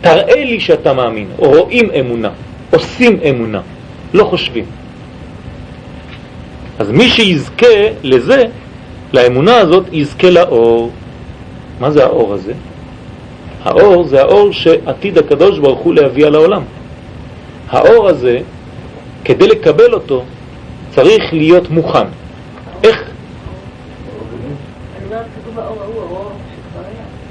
[0.00, 2.30] תראה לי שאתה מאמין, רואים אמונה,
[2.70, 3.60] עושים אמונה,
[4.14, 4.64] לא חושבים.
[6.78, 8.44] אז מי שיזכה לזה,
[9.12, 10.90] לאמונה הזאת, יזכה לאור.
[11.80, 12.52] מה זה האור הזה?
[13.64, 16.62] האור זה האור שעתיד הקדוש ברוך הוא להביא על העולם.
[17.70, 18.38] האור הזה,
[19.24, 20.22] כדי לקבל אותו,
[20.90, 22.06] צריך להיות מוכן.
[22.82, 23.10] איך?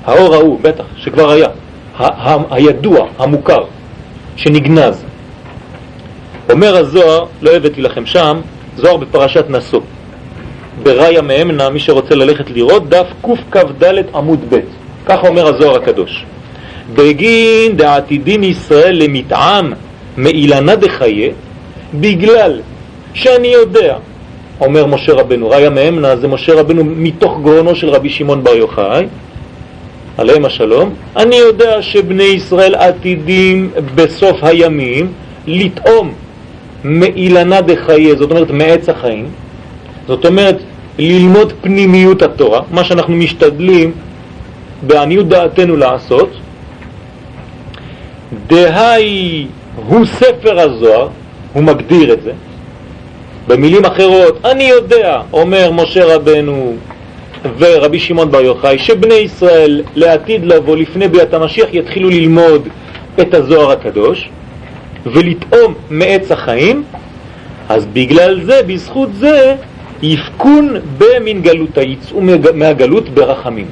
[0.06, 1.48] האור ההוא, בטח, שכבר היה.
[2.50, 3.63] הידוע, המוכר,
[4.36, 5.04] שנגנז.
[6.52, 8.41] אומר הזוהר, לא הבאתי לכם שם,
[8.78, 9.82] זוהר בפרשת נשוא.
[10.84, 13.84] בראיה מאמנה, מי שרוצה ללכת לראות, דף קכ"ד
[14.15, 14.60] עמוד ב',
[15.05, 16.25] ככה אומר הזוהר הקדוש.
[16.93, 19.73] בגין דעתידין ישראל למטעם
[20.17, 21.29] מאילנה דחיה,
[21.93, 22.61] בגלל
[23.13, 23.95] שאני יודע,
[24.61, 29.05] אומר משה רבנו, ראיה מאמנה זה משה רבנו מתוך גרונו של רבי שמעון בר יוחאי,
[30.17, 35.11] עליהם השלום, אני יודע שבני ישראל עתידים בסוף הימים
[35.47, 36.13] לטעום
[36.83, 39.25] מאילנה דחייה, זאת אומרת מעץ החיים,
[40.07, 40.57] זאת אומרת
[40.99, 43.91] ללמוד פנימיות התורה, מה שאנחנו משתדלים
[44.88, 46.30] בעניות דעתנו לעשות,
[48.48, 51.08] דהי הוא ספר הזוהר,
[51.54, 52.32] הוא מגדיר את זה,
[53.48, 56.76] במילים אחרות, אני יודע, אומר משה רבנו
[57.58, 62.67] ורבי שמעון בר יוחאי, שבני ישראל לעתיד לבוא לפני ביאת המשיח יתחילו ללמוד
[63.22, 64.30] את הזוהר הקדוש
[65.06, 66.84] ולטעום מעץ החיים,
[67.69, 69.56] אז בגלל זה, בזכות זה,
[70.02, 72.22] יפקון במין גלות, יצאו
[72.54, 73.67] מהגלות ברחמים.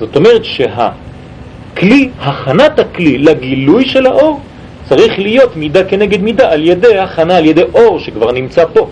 [0.00, 4.40] זאת אומרת שהכלי, הכנת הכלי לגילוי של האור,
[4.88, 8.88] צריך להיות מידה כנגד מידה על ידי הכנה, על ידי אור שכבר נמצא פה.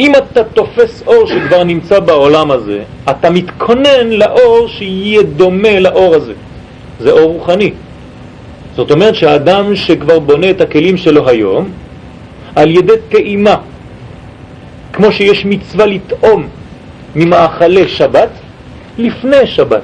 [0.00, 6.32] אם אתה תופס אור שכבר נמצא בעולם הזה, אתה מתכונן לאור שיהיה דומה לאור הזה.
[7.00, 7.72] זה אור רוחני.
[8.76, 11.68] זאת אומרת שהאדם שכבר בונה את הכלים שלו היום,
[12.56, 13.56] על ידי טעימה,
[14.92, 16.48] כמו שיש מצווה לטעום
[17.16, 18.28] ממאכלי שבת,
[18.98, 19.82] לפני שבת.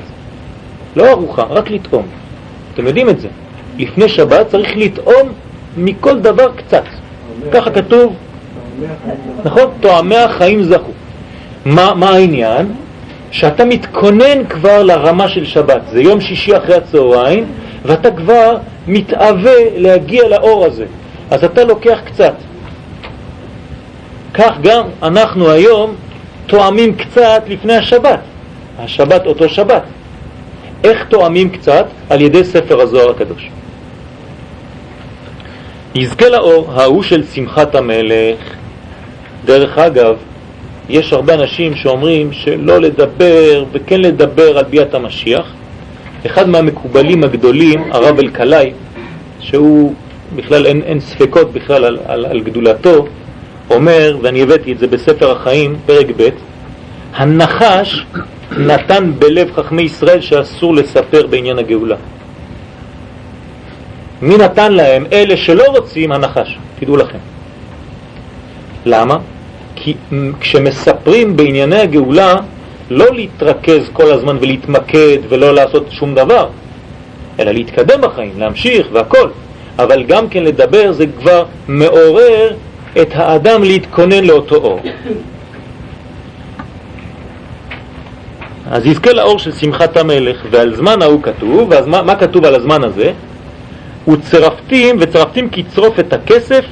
[0.97, 2.07] לא ארוחה, רק לטעום.
[2.75, 3.29] אתם יודעים את זה.
[3.79, 5.33] לפני שבת צריך לטעום
[5.77, 6.85] מכל דבר קצת.
[7.53, 8.15] ככה כתוב
[9.45, 9.65] נכון?
[9.81, 10.93] תואמי החיים זכו.
[11.65, 12.73] מה, מה העניין?
[13.31, 17.45] שאתה מתכונן כבר לרמה של שבת, זה יום שישי אחרי הצהריים,
[17.85, 20.85] ואתה כבר מתאווה להגיע לאור הזה,
[21.31, 22.35] אז אתה לוקח קצת.
[24.35, 25.95] כך גם אנחנו היום
[26.47, 28.21] תואמים קצת לפני השבת,
[28.79, 29.83] השבת אותו שבת.
[30.85, 31.87] איך תואמים קצת?
[32.11, 33.49] על ידי ספר הזוהר הקדוש.
[35.95, 38.39] יזכה לאור ההוא של שמחת המלך
[39.45, 40.17] דרך אגב,
[40.89, 45.47] יש הרבה אנשים שאומרים שלא לדבר וכן לדבר על ביאת המשיח.
[46.27, 48.73] אחד מהמקובלים הגדולים, הרב אלקלעי,
[49.41, 49.95] שהוא
[50.37, 53.07] בכלל אין, אין ספקות בכלל על, על, על גדולתו,
[53.71, 56.29] אומר, ואני הבאתי את זה בספר החיים, פרק ב',
[57.15, 58.05] הנחש
[58.59, 61.97] נתן בלב חכמי ישראל שאסור לספר בעניין הגאולה.
[64.23, 65.07] מי נתן להם?
[65.13, 67.19] אלה שלא רוצים הנחש, תדעו לכם.
[68.87, 69.19] למה?
[69.77, 69.95] כי
[70.41, 72.35] כשמספרים בענייני הגאולה,
[72.91, 76.49] לא להתרכז כל הזמן ולהתמקד ולא לעשות שום דבר,
[77.41, 79.29] אלא להתקדם בחיים, להמשיך והכל.
[79.79, 82.55] אבל גם כן לדבר זה כבר מעורר
[83.03, 84.81] את האדם להתכונן לאותו אור.
[88.71, 92.55] אז יזכה לאור של שמחת המלך, ועל זמן ההוא כתוב, ואז מה, מה כתוב על
[92.55, 93.13] הזמן הזה?
[94.09, 96.65] וצרפתים, וצרפתים כצרוף את הכסף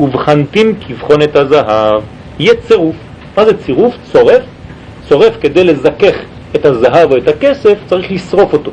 [0.00, 2.02] ובחנתים כבחון את הזהב.
[2.38, 2.96] יהיה צירוף.
[3.36, 3.94] מה זה צירוף?
[4.12, 4.42] צורף.
[5.08, 6.14] צורף כדי לזכך
[6.56, 8.70] את הזהב או את הכסף, צריך לשרוף אותו.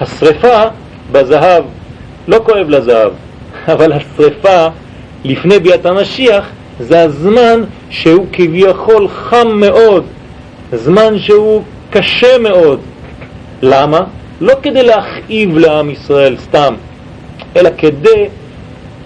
[0.00, 0.62] השריפה
[1.12, 1.64] בזהב,
[2.28, 3.12] לא כואב לזהב,
[3.72, 4.66] אבל השריפה
[5.24, 6.44] לפני ביאת המשיח
[6.80, 10.04] זה הזמן שהוא כביכול חם מאוד,
[10.72, 11.62] זמן שהוא
[11.94, 12.80] קשה מאוד.
[13.62, 14.00] למה?
[14.40, 16.74] לא כדי להכאיב לעם ישראל סתם,
[17.56, 18.28] אלא כדי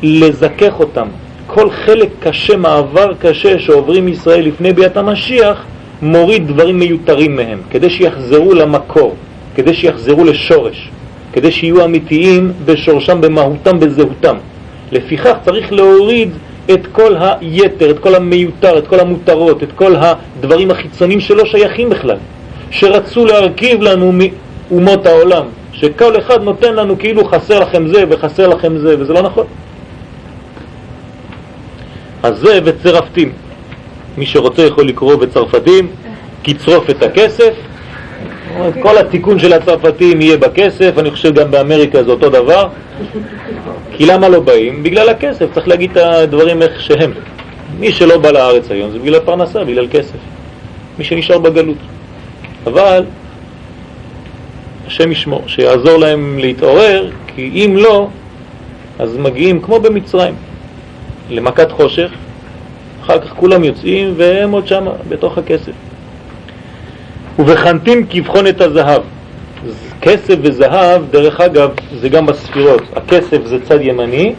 [0.03, 1.09] לזכך אותם.
[1.47, 5.65] כל חלק קשה, מעבר קשה שעוברים ישראל לפני ביאת המשיח,
[6.03, 9.15] מוריד דברים מיותרים מהם, כדי שיחזרו למקור,
[9.55, 10.91] כדי שיחזרו לשורש,
[11.33, 14.37] כדי שיהיו אמיתיים בשורשם, במהותם, בזהותם.
[14.93, 16.31] לפיכך צריך להוריד
[16.71, 21.91] את כל היתר, את כל המיותר, את כל המותרות, את כל הדברים החיצונים שלא שייכים
[21.91, 22.17] בכלל,
[22.71, 28.79] שרצו להרכיב לנו מאומות העולם, שכל אחד נותן לנו כאילו חסר לכם זה וחסר לכם
[28.79, 29.47] זה, וזה לא נכון.
[32.23, 33.33] אז זה וצרפתים.
[34.19, 35.87] מי שרוצה יכול לקרוא בצרפתים,
[36.43, 37.55] קצרוף את הכסף.
[38.83, 42.69] כל התיקון של הצרפתים יהיה בכסף, אני חושב גם באמריקה זה אותו דבר.
[43.93, 44.83] כי למה לא באים?
[44.83, 47.13] בגלל הכסף, צריך להגיד את הדברים איך שהם.
[47.79, 50.19] מי שלא בא לארץ היום זה בגלל פרנסה, בגלל כסף.
[50.99, 51.77] מי שנשאר בגלות.
[52.67, 53.05] אבל
[54.87, 58.09] השם ישמור, שיעזור להם להתעורר, כי אם לא,
[58.99, 60.35] אז מגיעים כמו במצרים,
[61.31, 62.11] למכת חושך,
[63.03, 65.73] אחר כך כולם יוצאים והם עוד שם, בתוך הכסף.
[67.39, 69.03] ובחנתים כבחון את הזהב.
[70.01, 72.83] כסף וזהב, דרך אגב, זה גם בספירות.
[72.97, 74.35] הכסף זה צד ימני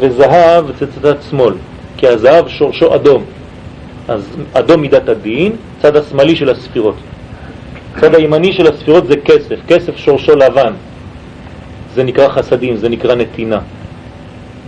[0.00, 1.54] וזהב זה צד שמאל,
[1.96, 3.24] כי הזהב שורשו אדום.
[4.08, 5.52] אז אדום מידת הדין,
[5.82, 6.96] צד השמאלי של הספירות.
[8.00, 10.72] צד הימני של הספירות זה כסף, כסף שורשו לבן.
[11.94, 13.58] זה נקרא חסדים, זה נקרא נתינה.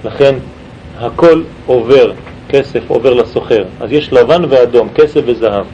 [0.04, 0.34] לכן
[0.98, 2.12] הכל עובר,
[2.48, 3.64] כסף עובר לסוחר.
[3.80, 5.64] אז יש לבן ואדום, כסף וזהב.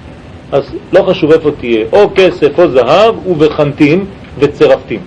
[0.52, 4.04] אז לא חשוב איפה תהיה, או כסף או זהב ובחנתים
[4.38, 5.00] וצרפתים.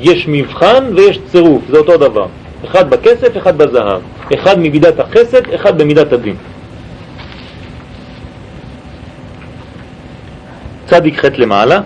[0.00, 2.26] יש מבחן ויש צירוף, זה אותו דבר.
[2.64, 4.00] אחד בכסף, אחד בזהב.
[4.34, 6.36] אחד ממידת החסד, אחד במידת הדין.
[10.92, 11.80] צדיק ח' למעלה,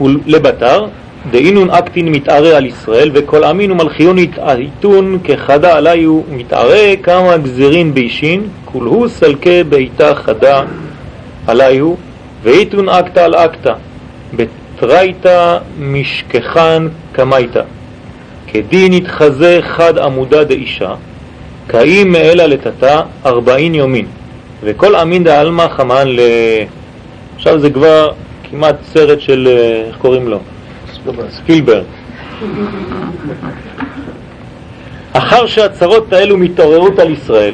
[0.00, 0.86] ולבתר,
[1.30, 7.94] דאינון אקטין מתערה על ישראל, וכל אמין ומלכיון יתעיתון כחדה עלי הוא מתערה כמה גזרין
[7.94, 10.62] בישין, כולהו סלקה בעיתה חדה
[11.46, 11.96] עלי הוא,
[12.42, 13.74] ואיתון אקטה על אקטה,
[14.36, 17.62] בתרייתא משכחן קמייתא,
[18.46, 20.94] כדין יתחזה חד עמודה דאישה,
[21.66, 24.06] קאים מאלה לטאטא ארבעין יומין,
[24.62, 26.20] וכל אמין דעלמא חמן ל...
[27.36, 28.10] עכשיו זה כבר
[28.54, 30.38] כמעט סרט של, אה, איך קוראים לו?
[31.30, 31.84] ספילברג.
[35.12, 37.52] אחר שהצרות האלו מתעוררות על ישראל,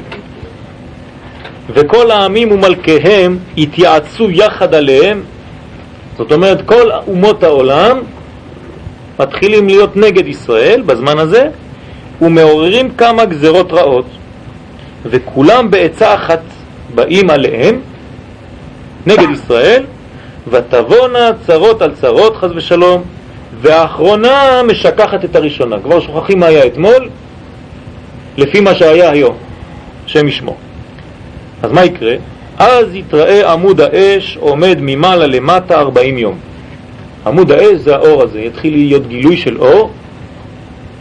[1.75, 5.23] וכל העמים ומלכיהם התייעצו יחד עליהם,
[6.19, 8.01] זאת אומרת כל אומות העולם
[9.21, 11.49] מתחילים להיות נגד ישראל בזמן הזה,
[12.23, 14.07] ומעוררים כמה גזרות רעות,
[15.05, 16.43] וכולם בעצה אחת
[16.95, 17.81] באים עליהם,
[19.07, 19.85] נגד ישראל,
[20.49, 23.03] ותבואנה צרות על צרות, חז ושלום,
[23.61, 25.77] והאחרונה משכחת את הראשונה.
[25.81, 27.09] כבר שוכחים מה היה אתמול,
[28.37, 29.37] לפי מה שהיה היום,
[30.07, 30.57] השם ישמור.
[31.63, 32.15] אז מה יקרה?
[32.59, 36.39] אז יתראה עמוד האש עומד ממעלה למטה 40 יום.
[37.27, 39.91] עמוד האש זה האור הזה, יתחיל להיות גילוי של אור,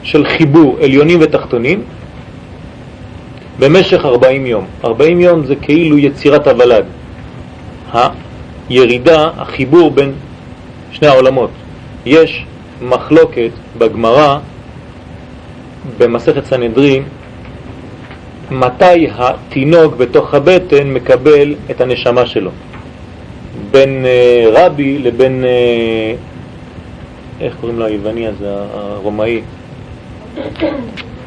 [0.04, 1.82] של חיבור עליונים ותחתונים,
[3.60, 4.66] במשך 40 יום.
[4.86, 6.86] 40 יום זה כאילו יצירת הוולד.
[8.70, 10.14] הירידה, החיבור בין
[10.92, 11.50] שני העולמות.
[12.06, 12.46] יש
[12.82, 14.38] מחלוקת בגמרא,
[15.98, 17.04] במסכת סנהדרין,
[18.52, 22.52] מתי התינוק בתוך הבטן מקבל את הנשמה שלו.
[23.72, 26.14] בין אה, רבי לבין, אה,
[27.42, 29.42] איך קוראים לו היווני הזה, הרומאי?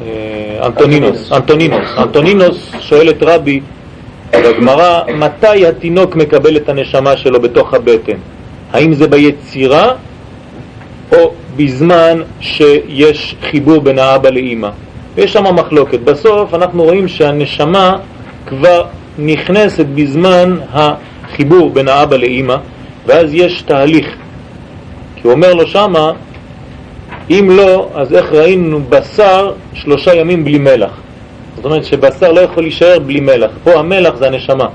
[0.01, 1.97] אה, אנטונינוס, אנטונינוס.
[1.97, 3.59] אנטונינוס שואל את רבי
[4.43, 8.17] בגמרא, מתי התינוק מקבל את הנשמה שלו בתוך הבטן?
[8.73, 9.91] האם זה ביצירה
[11.11, 14.69] או בזמן שיש חיבור בין האבא לאימא?
[15.15, 15.99] ויש שם מחלוקת.
[15.99, 17.97] בסוף אנחנו רואים שהנשמה
[18.47, 18.85] כבר
[19.19, 22.55] נכנסת בזמן החיבור בין האבא לאימא,
[23.05, 24.07] ואז יש תהליך.
[25.15, 26.11] כי הוא אומר לו שמה,
[27.29, 30.91] אם לא, אז איך ראינו בשר שלושה ימים בלי מלח?
[31.55, 33.51] זאת אומרת שבשר לא יכול להישאר בלי מלח.
[33.63, 34.67] פה המלח זה הנשמה.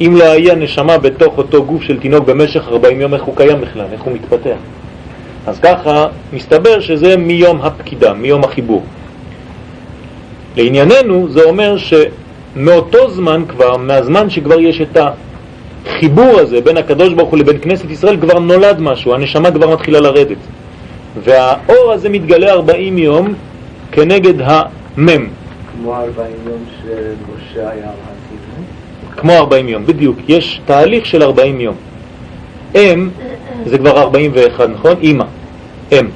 [0.00, 3.60] אם לא היה נשמה בתוך אותו גוף של תינוק במשך 40 יום, איך הוא קיים
[3.60, 3.86] בכלל?
[3.92, 4.56] איך הוא מתפתח?
[5.46, 8.82] אז ככה מסתבר שזה מיום הפקידה, מיום החיבור.
[10.56, 14.98] לענייננו זה אומר שמאותו זמן כבר, מהזמן שכבר יש את
[15.86, 20.00] החיבור הזה בין הקדוש ברוך הוא לבין כנסת ישראל, כבר נולד משהו, הנשמה כבר מתחילה
[20.00, 20.36] לרדת.
[21.24, 23.34] והאור הזה מתגלה 40 יום
[23.92, 25.26] כנגד המם.
[25.80, 27.94] כמו 40 יום שמשה היה על
[29.16, 30.18] כמו 40 יום, בדיוק.
[30.28, 31.74] יש תהליך של 40 יום.
[32.74, 33.08] אם
[33.66, 34.94] זה כבר 41, נכון?
[35.02, 35.24] אמא,
[35.92, 36.08] אם.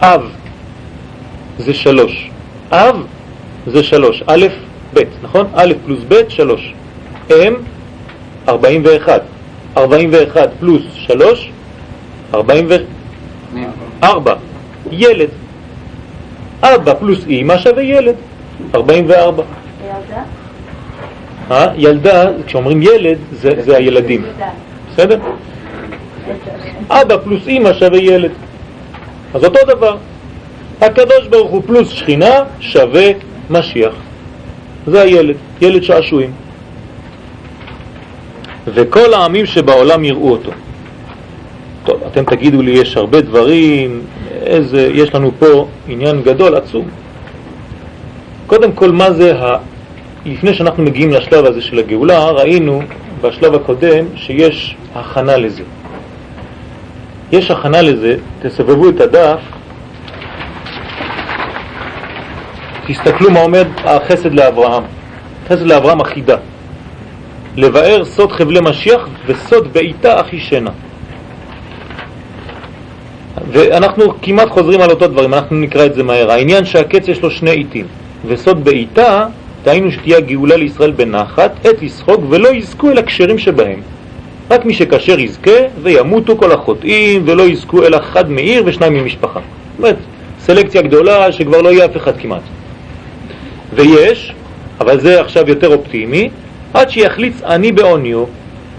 [0.00, 0.22] אב
[1.58, 2.30] זה שלוש.
[2.70, 2.96] אב
[3.66, 4.46] זה שלוש, א',
[4.94, 5.46] ב', נכון?
[5.54, 6.74] א' פלוס ב', שלוש.
[7.30, 7.54] אם,
[8.48, 9.22] 41.
[9.76, 11.50] 41 פלוס שלוש,
[12.34, 14.34] 44.
[14.90, 15.28] ילד.
[16.62, 18.14] אבא פלוס אמא שווה ילד.
[18.74, 19.42] 44.
[21.50, 21.66] ילדה?
[21.76, 24.24] ילדה, כשאומרים ילד, זה, זה הילדים.
[24.92, 25.18] בסדר?
[26.90, 28.30] אבא פלוס אמא שווה ילד.
[29.34, 29.96] אז אותו דבר.
[30.80, 33.10] הקדוש ברוך הוא פלוס שכינה שווה
[33.50, 33.94] משיח.
[34.86, 36.30] זה הילד, ילד שעשועים.
[38.66, 40.50] וכל העמים שבעולם יראו אותו.
[41.84, 44.02] טוב, אתם תגידו לי, יש הרבה דברים,
[44.42, 46.88] איזה, יש לנו פה עניין גדול, עצום.
[48.46, 49.56] קודם כל, מה זה, ה...
[50.26, 52.82] לפני שאנחנו מגיעים לשלב הזה של הגאולה, ראינו
[53.20, 55.62] בשלב הקודם שיש הכנה לזה.
[57.32, 59.40] יש הכנה לזה, תסבבו את הדף,
[62.86, 64.82] תסתכלו מה עומד החסד לאברהם.
[65.48, 66.36] חסד לאברהם אחידה.
[67.56, 70.70] לבאר סוד חבלי משיח וסוד בעיטה אחי שנה.
[73.52, 76.30] ואנחנו כמעט חוזרים על אותו דברים, אנחנו נקרא את זה מהר.
[76.30, 77.86] העניין שהקץ יש לו שני עיתים,
[78.26, 79.26] וסוד בעיטה,
[79.62, 83.80] תהיינו שתהיה גאולה לישראל בנחת, עת לסחוק, ולא יזכו אל הקשרים שבהם.
[84.50, 89.40] רק מי שכשר יזכה, וימותו כל החוטאים, ולא יזכו אל אחד מעיר ושניים ממשפחה.
[89.40, 89.96] זאת אומרת,
[90.40, 92.42] סלקציה גדולה שכבר לא יהיה אף אחד כמעט.
[93.74, 94.32] ויש,
[94.80, 96.30] אבל זה עכשיו יותר אופטימי,
[96.74, 98.24] עד שיחליץ אני בעוניו,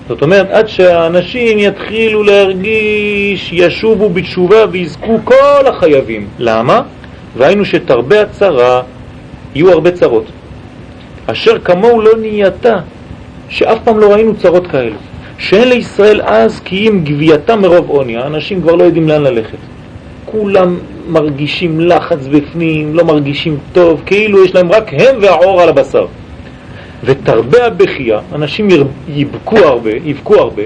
[0.09, 6.27] זאת אומרת, עד שהאנשים יתחילו להרגיש, ישובו בתשובה ויזכו כל החייבים.
[6.39, 6.81] למה?
[7.37, 8.81] והיינו שתרבה הצרה,
[9.55, 10.25] יהיו הרבה צרות.
[11.25, 12.77] אשר כמוהו לא נהייתה,
[13.49, 14.95] שאף פעם לא ראינו צרות כאלה.
[15.37, 19.57] שאין לישראל אז כי אם גבייתה מרוב עוני, האנשים כבר לא יודעים לאן ללכת.
[20.25, 26.05] כולם מרגישים לחץ בפנים, לא מרגישים טוב, כאילו יש להם רק הם והעור על הבשר.
[27.03, 28.69] ותרבה הבכייה, אנשים
[29.09, 30.63] יבכו הרבה, יבכו הרבה,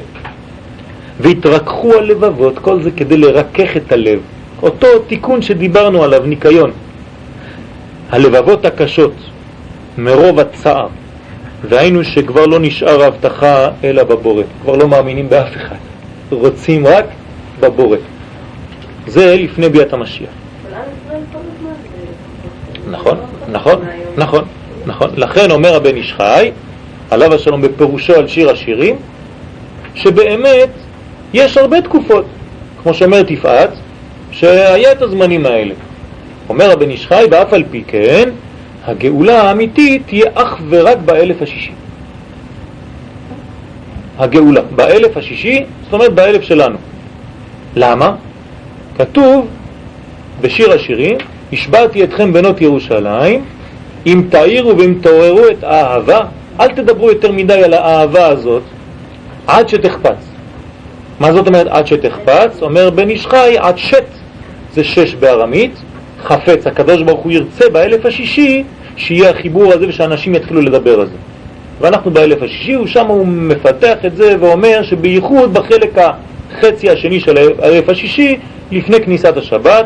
[1.20, 4.20] והתרככו הלבבות, כל זה כדי לרכך את הלב.
[4.64, 6.72] אותו תיקון שדיברנו עליו, ניקיון.
[8.10, 9.14] הלבבות הקשות,
[9.98, 10.88] מרוב הצער,
[11.70, 15.76] והיינו שכבר לא נשאר ההבטחה אלא בבורא, כבר לא מאמינים באף אחד,
[16.32, 17.06] רוצים רק
[17.60, 17.98] בבורא.
[19.08, 20.30] זה לפני ביאת המשיח.
[22.92, 23.18] נכון,
[23.52, 23.82] נכון,
[24.18, 24.44] נכון.
[24.86, 25.10] נכון?
[25.16, 26.52] לכן אומר הבן איש חי,
[27.12, 28.96] עליו השלום בפירושו על שיר השירים,
[29.96, 30.70] שבאמת
[31.34, 32.26] יש הרבה תקופות,
[32.84, 33.70] כמו שאומרת יפעת,
[34.32, 35.74] שהיה את הזמנים האלה.
[36.50, 38.30] אומר הבן איש ואף על פי כן,
[38.86, 41.72] הגאולה האמיתית תהיה אך ורק באלף השישי.
[44.18, 46.78] הגאולה, באלף השישי, זאת אומרת באלף שלנו.
[47.76, 48.16] למה?
[48.98, 49.48] כתוב
[50.42, 51.18] בשיר השירים,
[51.54, 53.46] השבעתי אתכם בנות ירושלים,
[54.06, 56.22] אם תאירו ואם תעוררו את האהבה,
[56.60, 58.64] אל תדברו יותר מדי על האהבה הזאת
[59.48, 60.30] עד שתחפץ.
[61.20, 62.62] מה זאת אומרת עד שתחפץ?
[62.62, 64.06] אומר בן איש חי עד שת,
[64.74, 65.72] זה שש בארמית,
[66.24, 68.64] חפץ, הקדוש ברוך הוא ירצה באלף השישי
[68.98, 71.16] שיהיה החיבור הזה ושאנשים יתחילו לדבר על זה.
[71.82, 77.90] ואנחנו באלף השישי, ושם הוא מפתח את זה ואומר שבייחוד בחלק החצי השני של האלף
[77.90, 78.38] השישי,
[78.72, 79.86] לפני כניסת השבת,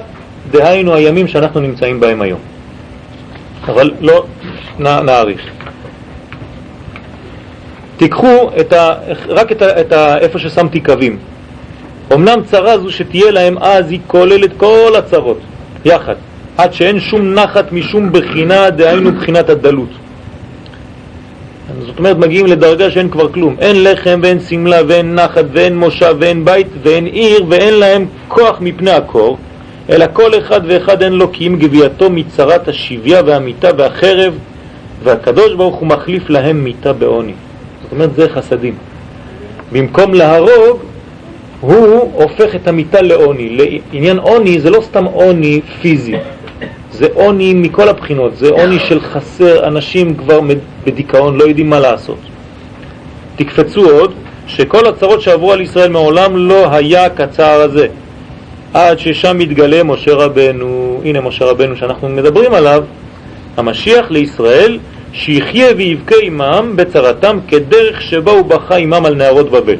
[0.51, 2.39] דהיינו הימים שאנחנו נמצאים בהם היום.
[3.67, 4.25] אבל לא
[4.79, 5.41] נאריך.
[7.97, 8.93] תיקחו את ה,
[9.27, 11.17] רק את, ה, את ה, איפה ששמתי קווים.
[12.13, 15.39] אמנם צרה זו שתהיה להם אז היא כוללת כל הצרות
[15.85, 16.15] יחד,
[16.57, 19.89] עד שאין שום נחת משום בחינה, דהיינו בחינת הדלות.
[21.85, 23.55] זאת אומרת, מגיעים לדרגה שאין כבר כלום.
[23.59, 28.57] אין לחם ואין סמלה ואין נחת ואין מושב ואין בית ואין עיר ואין להם כוח
[28.61, 29.37] מפני הקור,
[29.89, 34.33] אלא כל אחד ואחד אין לו כי אם גבייתו מצרת השביה והמיטה והחרב,
[35.03, 37.33] והקדוש ברוך הוא מחליף להם מיטה בעוני.
[37.83, 38.75] זאת אומרת, זה חסדים.
[39.71, 40.79] במקום להרוג,
[41.63, 43.49] הוא הופך את המיטה לעוני.
[43.49, 46.15] לעניין עוני זה לא סתם עוני פיזי,
[46.91, 50.39] זה עוני מכל הבחינות, זה עוני של חסר, אנשים כבר
[50.85, 52.17] בדיכאון, לא יודעים מה לעשות.
[53.35, 54.13] תקפצו עוד,
[54.47, 57.87] שכל הצרות שעברו על ישראל מעולם לא היה כצער הזה.
[58.73, 62.83] עד ששם מתגלה משה רבנו, הנה משה רבנו שאנחנו מדברים עליו,
[63.57, 64.79] המשיח לישראל,
[65.13, 69.75] שיחיה ויבכה עמם בצרתם כדרך שבה הוא בכה עמם על נערות בבל.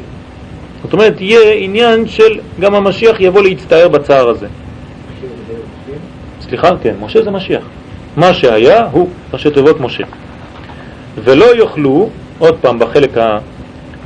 [0.84, 4.46] זאת אומרת, יהיה עניין של גם המשיח יבוא להצטער בצער הזה.
[6.40, 7.64] סליחה, כן, משה זה משיח.
[8.16, 10.04] מה שהיה הוא ראשי תיבות משה.
[11.24, 12.08] ולא יאכלו,
[12.38, 13.38] עוד פעם בחלק ה...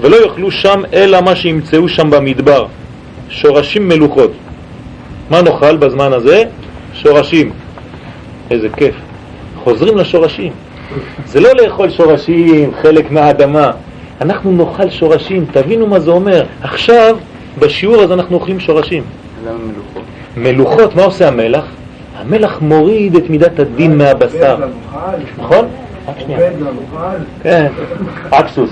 [0.01, 2.67] ולא יאכלו שם אלא מה שימצאו שם במדבר,
[3.29, 4.31] שורשים מלוכות.
[5.31, 6.45] מה נאכל בזמן הזה?
[6.95, 7.53] שורשים.
[8.51, 8.95] איזה כיף.
[9.65, 10.53] חוזרים לשורשים.
[11.27, 13.71] זה לא לאכול שורשים, חלק מהאדמה.
[14.21, 16.45] אנחנו נאכל שורשים, תבינו מה זה אומר.
[16.63, 17.17] עכשיו,
[17.59, 19.03] בשיעור הזה אנחנו אוכלים שורשים.
[19.47, 20.03] למה מלוכות?
[20.37, 21.65] מלוכות, מה עושה המלח?
[22.17, 24.57] המלח מוריד את מידת הדין מהבשר.
[25.39, 25.67] נכון?
[26.09, 26.41] רק שנייה.
[27.43, 27.67] כן,
[28.31, 28.71] אקסוס.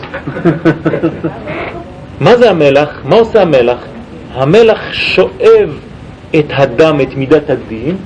[2.21, 3.01] מה זה המלח?
[3.05, 3.79] מה עושה המלח?
[4.35, 5.79] המלח שואב
[6.39, 7.97] את הדם, את מידת הדין,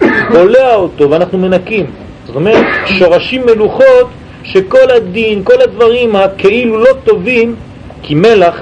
[0.32, 1.86] בולע אותו ואנחנו מנקים.
[2.26, 4.08] זאת אומרת, שורשים מלוכות
[4.44, 7.54] שכל הדין, כל הדברים הכאילו לא טובים,
[8.02, 8.56] כי מלח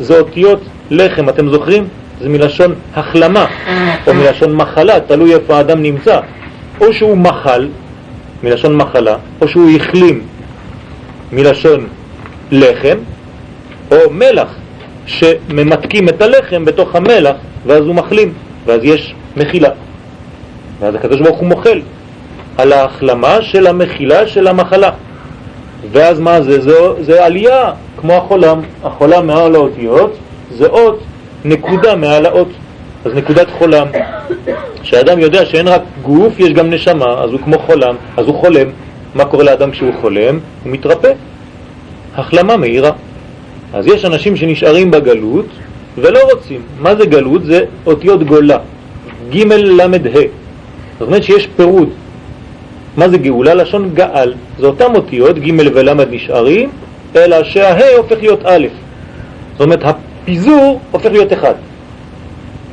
[0.00, 0.60] זה אותיות
[0.90, 1.88] לחם, אתם זוכרים?
[2.20, 3.46] זה מלשון החלמה,
[4.06, 6.20] או מלשון מחלה, תלוי איפה האדם נמצא.
[6.80, 7.68] או שהוא מחל,
[8.42, 10.22] מלשון מחלה, או שהוא החלים
[11.32, 11.86] מלשון
[12.52, 12.98] לחם,
[13.90, 14.54] או מלח,
[15.06, 17.36] שממתקים את הלחם בתוך המלח,
[17.66, 18.32] ואז הוא מחלים,
[18.66, 19.70] ואז יש מחילה.
[20.80, 21.80] ואז הקדוש ברוך הוא מוחל
[22.58, 24.90] על ההחלמה של המחילה של המחלה.
[25.92, 26.60] ואז מה זה?
[26.60, 28.60] זה, זה עלייה, כמו החולם.
[28.84, 30.16] החולם מעל האותיות
[30.50, 31.00] זה אות,
[31.44, 32.48] נקודה מעל האות.
[33.04, 33.86] אז נקודת חולם,
[34.82, 38.66] כשאדם יודע שאין רק גוף, יש גם נשמה, אז הוא כמו חולם, אז הוא חולם.
[39.14, 40.38] מה קורה לאדם כשהוא חולם?
[40.64, 41.12] הוא מתרפא.
[42.16, 42.90] החלמה מהירה.
[43.74, 45.46] אז יש אנשים שנשארים בגלות
[45.98, 46.60] ולא רוצים.
[46.78, 47.44] מה זה גלות?
[47.44, 48.58] זה אותיות גולה,
[49.30, 49.86] ג' ל' ה'.
[50.98, 51.88] זאת אומרת שיש פירוד.
[52.96, 53.54] מה זה גאולה?
[53.54, 54.34] לשון גאל.
[54.58, 56.70] זה אותם אותיות, ג' ול' נשארים,
[57.16, 58.66] אלא שהה הופך להיות א'.
[59.52, 61.54] זאת אומרת, הפיזור הופך להיות אחד.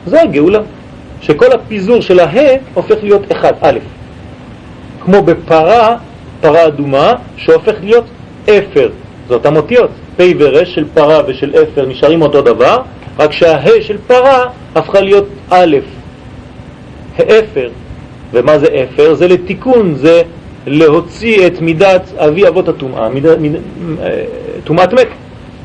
[0.05, 0.59] זה הגאולה,
[1.21, 3.79] שכל הפיזור של הה הופך להיות אחד, א'.
[4.99, 5.97] כמו בפרה,
[6.41, 8.05] פרה אדומה, שהופך להיות
[8.43, 8.89] אפר.
[9.27, 9.89] זה אותם אותיות.
[10.17, 12.77] פ' ור' של פרה ושל אפר נשארים אותו דבר,
[13.19, 14.45] רק שהה של פרה
[14.75, 15.77] הפכה להיות א',
[17.17, 17.69] האפר.
[18.33, 19.13] ומה זה אפר?
[19.13, 20.21] זה לתיקון, זה
[20.67, 23.09] להוציא את מידת אבי אבות הטומאה,
[24.63, 25.07] טומאת מת.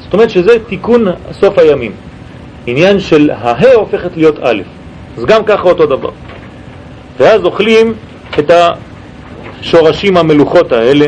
[0.00, 1.92] זאת אומרת שזה תיקון סוף הימים.
[2.66, 4.62] עניין של הה הופכת להיות א',
[5.18, 6.10] אז גם ככה אותו דבר.
[7.18, 7.94] ואז אוכלים
[8.38, 8.50] את
[9.60, 11.06] השורשים המלוכות האלה,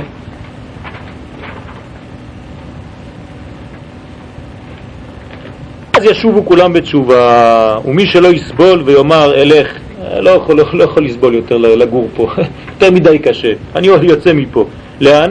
[5.92, 9.79] אז ישובו כולם בתשובה, ומי שלא יסבול ויאמר אלך,
[10.18, 12.30] לא יכול, לא, לא יכול לסבול יותר לגור פה,
[12.74, 14.64] יותר מדי קשה, אני יוצא מפה.
[15.00, 15.30] לאן?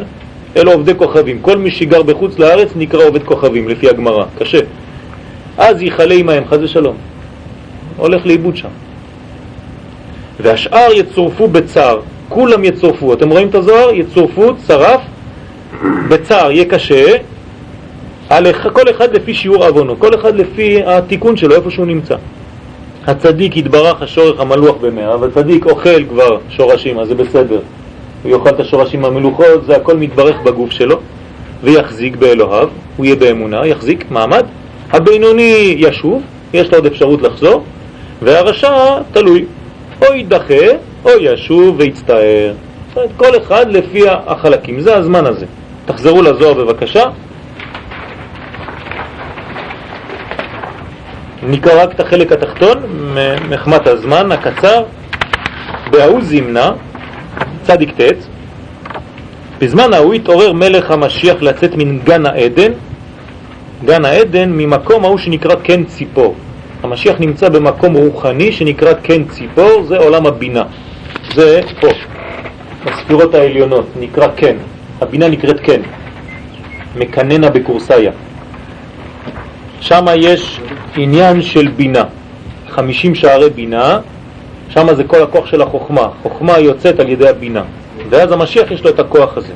[0.58, 1.40] אלו עובדי כוכבים.
[1.42, 4.60] כל מי שגר בחוץ לארץ נקרא עובד כוכבים, לפי הגמרא, קשה.
[5.58, 6.96] אז ייחלה עמהם, חז ושלום.
[7.98, 8.70] הולך לאיבוד שם.
[10.40, 12.00] והשאר יצורפו בצער,
[12.30, 13.14] כולם יצורפו.
[13.14, 13.94] אתם רואים את הזוהר?
[13.94, 15.02] יצורפו, צרף,
[16.10, 17.06] בצער, יהיה קשה,
[18.74, 22.16] כל אחד לפי שיעור אבונו, כל אחד לפי התיקון שלו, איפה שהוא נמצא.
[23.08, 27.60] הצדיק יתברך השורך המלוח במאה, והצדיק אוכל כבר שורשים, אז זה בסדר.
[28.24, 31.00] הוא יאכל את השורשים המלוכות, זה הכל מתברך בגוף שלו,
[31.64, 34.46] ויחזיק באלוהיו, הוא יהיה באמונה, יחזיק מעמד.
[34.92, 36.22] הבינוני ישוב,
[36.54, 37.64] יש לו עוד אפשרות לחזור,
[38.22, 39.46] והרשע תלוי,
[40.02, 40.66] או יידחה
[41.06, 42.54] או ישוב ויצטער.
[43.18, 45.46] כל אחד לפי החלקים, זה הזמן הזה.
[45.86, 47.04] תחזרו לזוהר בבקשה.
[51.44, 52.78] נקרא רק את החלק התחתון,
[53.50, 54.84] מחמת הזמן הקצר.
[55.92, 56.72] בהוא זימנה,
[57.64, 58.14] צדיק ט',
[59.60, 62.72] בזמן ההוא התעורר מלך המשיח לצאת מן גן העדן,
[63.86, 66.36] גן העדן ממקום ההוא שנקרא כן ציפור.
[66.84, 70.64] המשיח נמצא במקום רוחני שנקרא כן ציפור, זה עולם הבינה.
[71.34, 71.88] זה פה,
[72.86, 74.56] בספירות העליונות, נקרא כן.
[75.02, 75.82] הבינה נקראת כן,
[76.96, 78.12] מקננה בקורסאיה.
[79.82, 80.60] שם יש
[80.96, 82.04] עניין של בינה,
[82.70, 84.00] 50 שערי בינה,
[84.70, 86.08] שם זה כל הכוח של החוכמה.
[86.24, 87.64] חוכמה יוצאת על ידי הבינה,
[88.10, 89.54] ואז המשיח יש לו את הכוח הזה.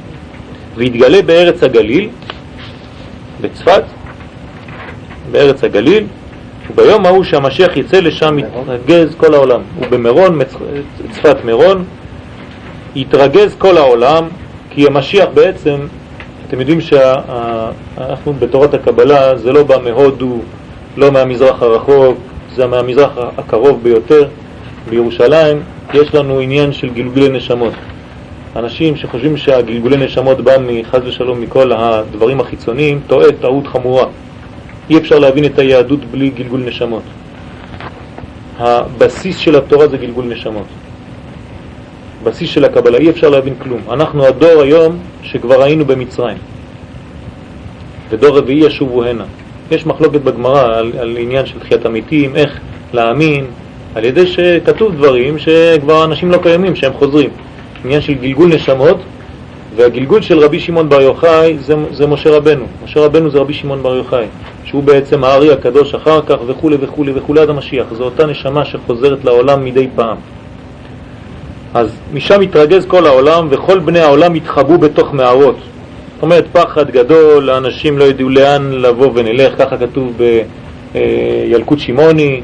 [0.75, 2.09] והתגלה בארץ הגליל,
[3.41, 3.83] בצפת,
[5.31, 6.03] בארץ הגליל,
[6.71, 9.61] וביום ההוא שהמשיח יצא לשם יתרגז כל העולם.
[9.79, 10.39] ובמירון,
[11.11, 11.83] צפת מירון,
[12.95, 14.23] יתרגז כל העולם,
[14.69, 15.77] כי המשיח בעצם,
[16.47, 20.39] אתם יודעים שאנחנו בתורת הקבלה, זה לא בא מהודו,
[20.97, 22.17] לא מהמזרח הרחוק,
[22.55, 24.27] זה מהמזרח הקרוב ביותר,
[24.89, 25.61] בירושלים,
[25.93, 27.73] יש לנו עניין של גלגולי נשמות.
[28.55, 34.05] אנשים שחושבים שהגלגולי נשמות בא מחז ושלום מכל הדברים החיצוניים, טועה טעות חמורה.
[34.89, 37.03] אי אפשר להבין את היהדות בלי גלגול נשמות.
[38.59, 40.65] הבסיס של התורה זה גלגול נשמות.
[42.23, 43.81] בסיס של הקבלה, אי אפשר להבין כלום.
[43.91, 46.37] אנחנו הדור היום שכבר היינו במצרים.
[48.09, 49.25] ודור רביעי ישובו הנה.
[49.71, 52.59] יש מחלוקת בגמרא על, על עניין של תחיית המתים, איך
[52.93, 53.45] להאמין,
[53.95, 57.29] על ידי שכתוב דברים שכבר אנשים לא קיימים, שהם חוזרים.
[57.85, 58.97] עניין של גלגול נשמות,
[59.75, 62.65] והגלגול של רבי שמעון בר יוחאי זה, זה משה רבנו.
[62.83, 64.25] משה רבנו זה רבי שמעון בר יוחאי,
[64.65, 67.85] שהוא בעצם הארי הקדוש אחר כך וכו' וכו' וכו' עד המשיח.
[67.93, 70.17] זו אותה נשמה שחוזרת לעולם מדי פעם.
[71.73, 75.55] אז משם מתרגז כל העולם וכל בני העולם התחבאו בתוך מערות.
[76.13, 80.19] זאת אומרת, פחד גדול, האנשים לא ידעו לאן לבוא ונלך, ככה כתוב
[80.93, 82.41] בילקוט שמעוני,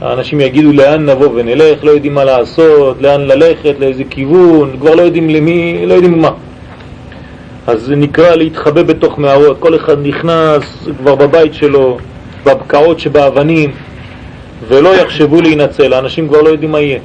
[0.00, 5.02] האנשים יגידו לאן נבוא ונלך, לא יודעים מה לעשות, לאן ללכת, לאיזה כיוון, כבר לא
[5.02, 6.30] יודעים למי, לא יודעים מה.
[7.66, 11.98] אז זה נקרא להתחבא בתוך מערות, כל אחד נכנס כבר בבית שלו,
[12.44, 13.70] בבקעות שבאבנים,
[14.68, 16.98] ולא יחשבו להינצל, האנשים כבר לא יודעים מה יהיה.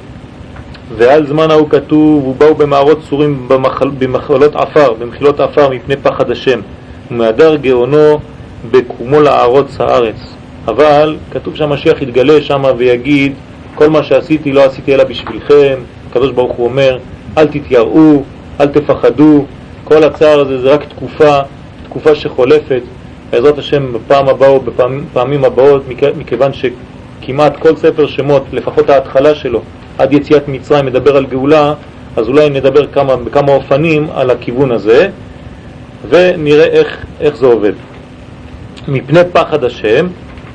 [0.96, 6.60] ועל זמן ההוא כתוב, ובאו במערות צורים במחל, במחלות עפר, במחילות עפר מפני פחד השם,
[7.10, 8.20] ומהדר גאונו
[8.70, 10.34] בקומו לערוץ הארץ.
[10.68, 13.32] אבל כתוב שהמשיח יתגלה שם ויגיד,
[13.74, 15.78] כל מה שעשיתי לא עשיתי אלא בשבילכם,
[16.10, 16.98] הקדוש ברוך הוא אומר,
[17.38, 18.22] אל תתייראו,
[18.60, 19.44] אל תפחדו,
[19.84, 21.40] כל הצער הזה זה רק תקופה,
[21.84, 22.82] תקופה שחולפת,
[23.30, 25.82] בעזרת השם בפעם הבאה או בפעמים הבאות,
[26.18, 29.60] מכיוון שכמעט כל ספר שמות, לפחות ההתחלה שלו,
[30.02, 31.74] עד יציאת מצרים מדבר על גאולה,
[32.16, 35.08] אז אולי נדבר כמה, בכמה אופנים על הכיוון הזה,
[36.08, 37.72] ונראה איך, איך זה עובד.
[38.88, 40.06] מפני פחד השם,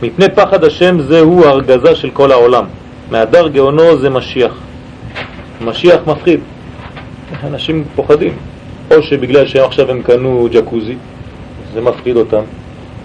[0.04, 2.66] מפני פחד השם זהו הרגזה של כל העולם.
[3.12, 4.52] מהדר גאונו זה משיח.
[5.62, 6.40] משיח מפחיד.
[7.44, 8.34] אנשים פוחדים.
[8.92, 10.96] או שבגלל שעכשיו הם קנו ג'קוזי,
[11.74, 12.42] זה מפחיד אותם.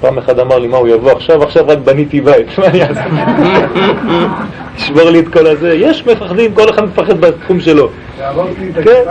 [0.03, 1.43] פעם אחד אמר לי, מה הוא יבוא עכשיו?
[1.43, 3.05] עכשיו רק בניתי בית, מה אני אעשה?
[4.77, 5.75] תשבור לי את כל הזה.
[5.75, 7.89] יש מפחדים, כל אחד מפחד בתחום שלו.
[8.85, 9.03] כן.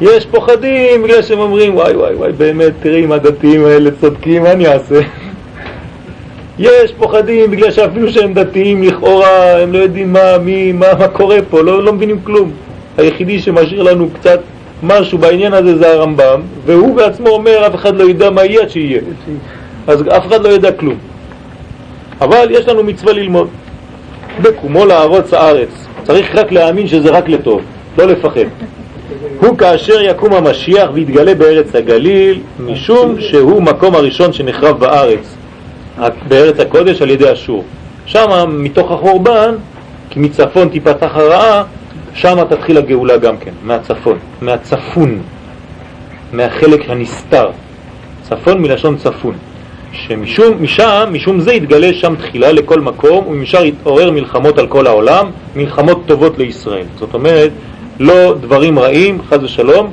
[0.00, 4.52] יש פוחדים בגלל שהם אומרים, וואי וואי וואי, באמת, תראי אם הדתיים האלה צודקים, מה
[4.52, 5.00] אני אעשה?
[6.58, 11.38] יש פוחדים בגלל שאפילו שהם דתיים לכאורה, הם לא יודעים מה, מי, מה, מה קורה
[11.50, 12.50] פה, לא, לא מבינים כלום.
[12.98, 14.40] היחידי שמשאיר לנו קצת
[14.82, 18.70] משהו בעניין הזה זה הרמב"ם, והוא בעצמו אומר אף אחד לא ידע מה יהיה עד
[18.70, 19.00] שיהיה.
[19.86, 20.96] אז אף אחד לא ידע כלום.
[22.20, 23.48] אבל יש לנו מצווה ללמוד.
[24.42, 25.68] בקומו לערוץ הארץ.
[26.02, 27.60] צריך רק להאמין שזה רק לטוב,
[27.98, 28.40] לא לפחד.
[29.40, 35.34] הוא כאשר יקום המשיח ויתגלה בארץ הגליל, משום שהוא מקום הראשון שנחרב בארץ,
[36.28, 37.64] בארץ הקודש על ידי אשור.
[38.06, 39.54] שם, מתוך החורבן,
[40.10, 41.62] כי מצפון תיפתח הרעה,
[42.18, 45.18] שם תתחיל הגאולה גם כן, מהצפון, מהצפון,
[46.32, 47.50] מהחלק הנסתר.
[48.22, 49.34] צפון מלשון צפון.
[49.92, 55.30] שמשום משם, משום זה יתגלה שם תחילה לכל מקום, ומשם יתעורר מלחמות על כל העולם,
[55.56, 56.84] מלחמות טובות לישראל.
[56.98, 57.50] זאת אומרת,
[58.00, 59.90] לא דברים רעים, חז ושלום,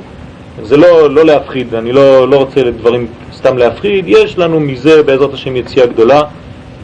[0.62, 5.34] זה לא, לא להפחיד, אני לא, לא רוצה לדברים סתם להפחיד, יש לנו מזה בעזרת
[5.34, 6.22] השם יציאה גדולה.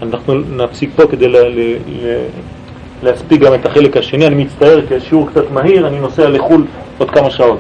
[0.03, 2.25] אנחנו נפסיק פה כדי ל, ל, ל,
[3.03, 4.27] להספיק גם את החלק השני.
[4.27, 6.65] אני מצטער כי השיעור קצת מהיר, אני נוסע לחו"ל
[6.99, 7.59] עוד כמה שעות.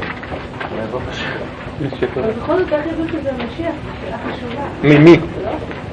[4.83, 5.17] ממי?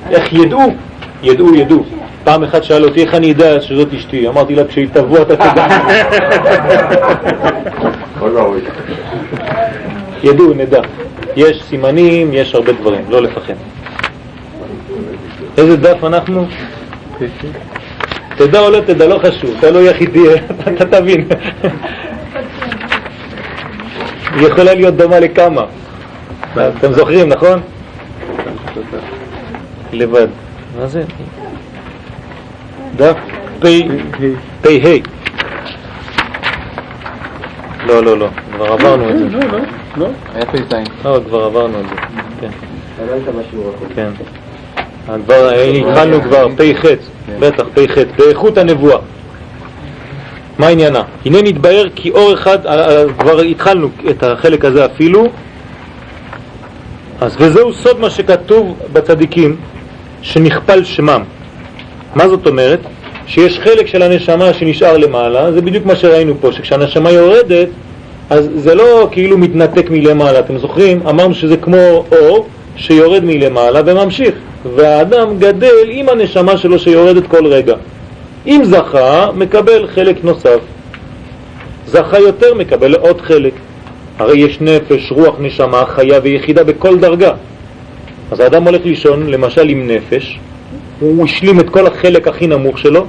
[0.10, 0.74] איך ידעו?
[1.24, 1.84] ידעו, ידעו.
[2.24, 5.68] פעם אחת שאל אותי איך אני אדע שזאת אשתי, אמרתי לה כשהיא תבוא אתה תדע.
[10.24, 10.82] ידעו, נדע.
[11.36, 13.54] יש סימנים, יש הרבה דברים, לא לפחד.
[15.58, 16.48] איזה דף אנחנו?
[18.40, 19.56] תדע או לא תדע, לא חשוב,
[19.88, 20.36] איך היא תהיה,
[20.74, 21.28] אתה תבין.
[24.36, 25.66] היא יכולה להיות דומה לכמה.
[26.54, 27.62] אתם זוכרים, נכון?
[29.92, 30.28] לבד.
[30.80, 31.04] מה זה?
[32.96, 33.16] דף
[33.60, 33.70] פ"ה.
[37.86, 39.26] לא, לא, לא, כבר עברנו את זה.
[39.30, 39.60] לא, לא,
[39.98, 40.08] לא.
[40.36, 40.74] היה פ"ז.
[41.06, 41.96] לא, כבר עברנו את זה,
[42.42, 42.50] כן.
[43.26, 45.22] כן.
[45.26, 45.50] כבר
[45.90, 46.86] התחלנו כבר, פ"ח,
[47.40, 48.98] בטח, פ"ח, באיכות הנבואה.
[50.60, 51.04] מה עניינה?
[51.26, 52.58] הנה נתבהר כי אור אחד,
[53.20, 55.28] כבר התחלנו את החלק הזה אפילו,
[57.22, 59.56] אז וזהו סוד מה שכתוב בצדיקים,
[60.22, 61.24] שנכפל שמם.
[62.16, 62.80] מה זאת אומרת?
[63.28, 67.68] שיש חלק של הנשמה שנשאר למעלה, זה בדיוק מה שראינו פה, שכשהנשמה יורדת,
[68.30, 71.08] אז זה לא כאילו מתנתק מלמעלה, אתם זוכרים?
[71.08, 74.36] אמרנו שזה כמו אור שיורד מלמעלה וממשיך,
[74.76, 77.76] והאדם גדל עם הנשמה שלו שיורדת כל רגע.
[78.48, 80.60] אם זכה, מקבל חלק נוסף.
[81.88, 83.54] זכה יותר, מקבל עוד חלק.
[84.20, 87.32] הרי יש נפש, רוח, נשמה, חיה ויחידה בכל דרגה.
[88.32, 90.40] אז האדם הולך לישון, למשל עם נפש,
[91.00, 93.06] הוא השלים את כל החלק הכי נמוך שלו,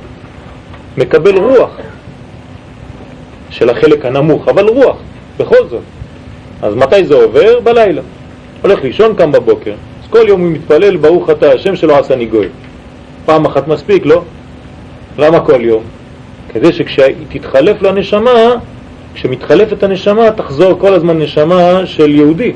[0.97, 1.71] מקבל רוח
[3.51, 4.97] של החלק הנמוך, אבל רוח,
[5.39, 5.83] בכל זאת.
[6.63, 7.61] אז מתי זה עובר?
[7.61, 8.03] בלילה.
[8.63, 9.75] הולך לישון, קם בבוקר.
[10.11, 12.47] כל יום הוא מתפלל, ברוך אתה השם שלא עשה גוי.
[13.25, 14.23] פעם אחת מספיק, לא?
[15.19, 15.83] למה כל יום?
[16.53, 18.55] כדי שכשתתחלף לנשמה,
[19.15, 22.53] כשמתחלפת הנשמה, תחזור כל הזמן נשמה של יהודי.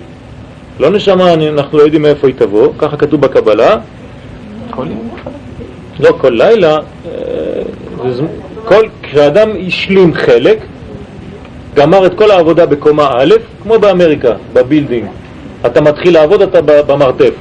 [0.80, 3.76] לא נשמה, אנחנו לא יודעים מאיפה היא תבוא, ככה כתוב בקבלה.
[4.70, 4.86] כל?
[6.00, 7.62] לא, כל לילה, אה,
[8.64, 10.58] כל, כשאדם השלים חלק,
[11.74, 15.06] גמר את כל העבודה בקומה א', כמו באמריקה, ב building.
[15.66, 17.32] אתה מתחיל לעבוד, אתה במרתף.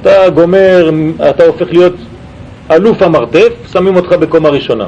[0.00, 0.90] אתה גומר,
[1.30, 1.94] אתה הופך להיות
[2.70, 4.86] אלוף המרתף, שמים אותך בקומה ראשונה.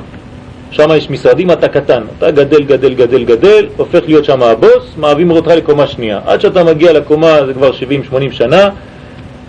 [0.70, 5.30] שם יש משרדים, אתה קטן, אתה גדל, גדל, גדל, גדל, הופך להיות שם הבוס, מעלים
[5.30, 6.20] אותך לקומה שנייה.
[6.26, 8.68] עד שאתה מגיע לקומה, זה כבר 70-80 שנה,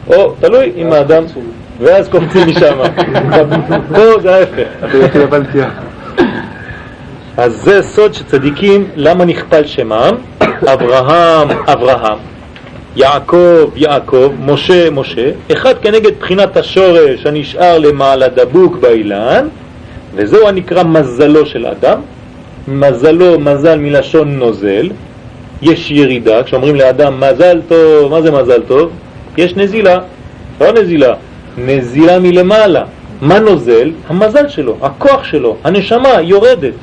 [0.07, 1.23] או תלוי אם האדם,
[1.79, 2.77] ואז קופצים משם.
[3.95, 4.67] פה זה ההפך.
[7.37, 10.15] אז זה סוד שצדיקים, למה נכפל שמם?
[10.73, 12.17] אברהם, אברהם,
[12.99, 19.47] יעקב, יעקב, משה, משה, אחד כנגד בחינת השורש הנשאר למעלה דבוק באילן,
[20.15, 22.01] וזהו הנקרא מזלו של אדם.
[22.67, 24.89] מזלו, מזל מלשון נוזל,
[25.61, 28.89] יש ירידה, כשאומרים לאדם מזל טוב, מה זה מזל טוב?
[29.37, 29.97] יש נזילה,
[30.61, 31.13] לא נזילה,
[31.57, 32.83] נזילה מלמעלה.
[33.21, 33.91] מה נוזל?
[34.07, 36.73] המזל שלו, הכוח שלו, הנשמה יורדת.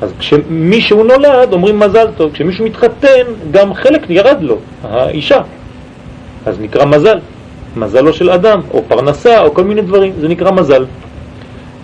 [0.00, 5.40] אז כשמישהו נולד אומרים מזל טוב, כשמישהו מתחתן גם חלק ירד לו, האישה.
[6.46, 7.18] אז נקרא מזל,
[7.76, 10.84] מזלו של אדם, או פרנסה, או כל מיני דברים, זה נקרא מזל.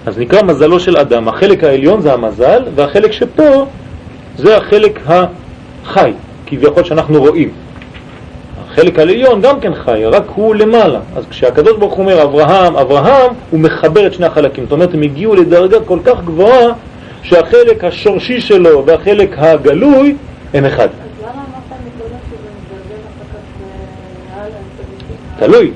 [0.07, 3.67] אז נקרא מזלו של אדם, החלק העליון זה המזל, והחלק שפה
[4.37, 6.13] זה החלק החי,
[6.47, 7.51] כביכול שאנחנו רואים.
[8.69, 11.01] החלק העליון גם כן חי, רק הוא למעלה.
[11.17, 14.65] אז כשהקדוש ברוך הוא אומר אברהם, אברהם, הוא מחבר את שני החלקים.
[14.65, 16.73] זאת אומרת, הם הגיעו לדרגה כל כך גבוהה,
[17.29, 20.15] שהחלק השורשי שלו והחלק הגלוי
[20.55, 20.89] הם אחד.
[25.39, 25.71] תלוי,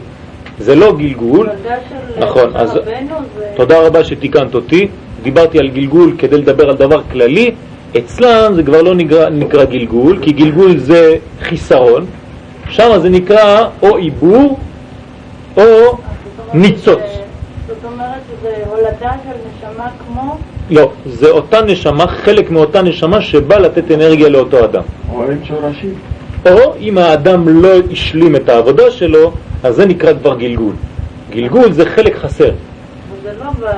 [0.58, 1.48] זה לא גלגול,
[2.18, 2.78] נכון, אז
[3.56, 4.88] תודה רבה שתיקנת אותי,
[5.22, 7.54] דיברתי על גלגול כדי לדבר על דבר כללי,
[7.98, 12.06] אצלם זה כבר לא נקרא, נקרא גלגול, כי גלגול זה חיסרון,
[12.68, 14.58] שם זה נקרא או עיבור
[15.56, 15.62] או
[16.54, 16.98] ניצוץ.
[17.66, 20.36] זאת אומרת שזה הולדה של נשמה כמו...
[20.70, 24.82] לא, זה אותה נשמה, חלק מאותה נשמה שבא לתת אנרגיה לאותו אדם.
[25.12, 25.94] או עם שורשים.
[26.46, 30.72] או אם האדם לא השלים את העבודה שלו, אז זה נקרא כבר גלגול.
[31.30, 32.50] גלגול זה חלק חסר.
[33.20, 33.74] וזה לא במשה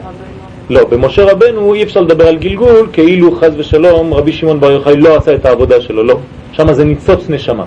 [0.00, 0.24] רבנו.
[0.70, 4.96] לא, במשה רבנו אי אפשר לדבר על גלגול כאילו חז ושלום רבי שמעון בר יוחאי
[4.96, 6.18] לא עשה את העבודה שלו, לא.
[6.52, 7.64] שם זה ניצוץ נשמה.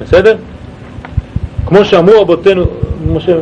[0.00, 0.36] בסדר?
[1.66, 2.64] כמו שאמרו רבותינו,
[3.12, 3.32] משה,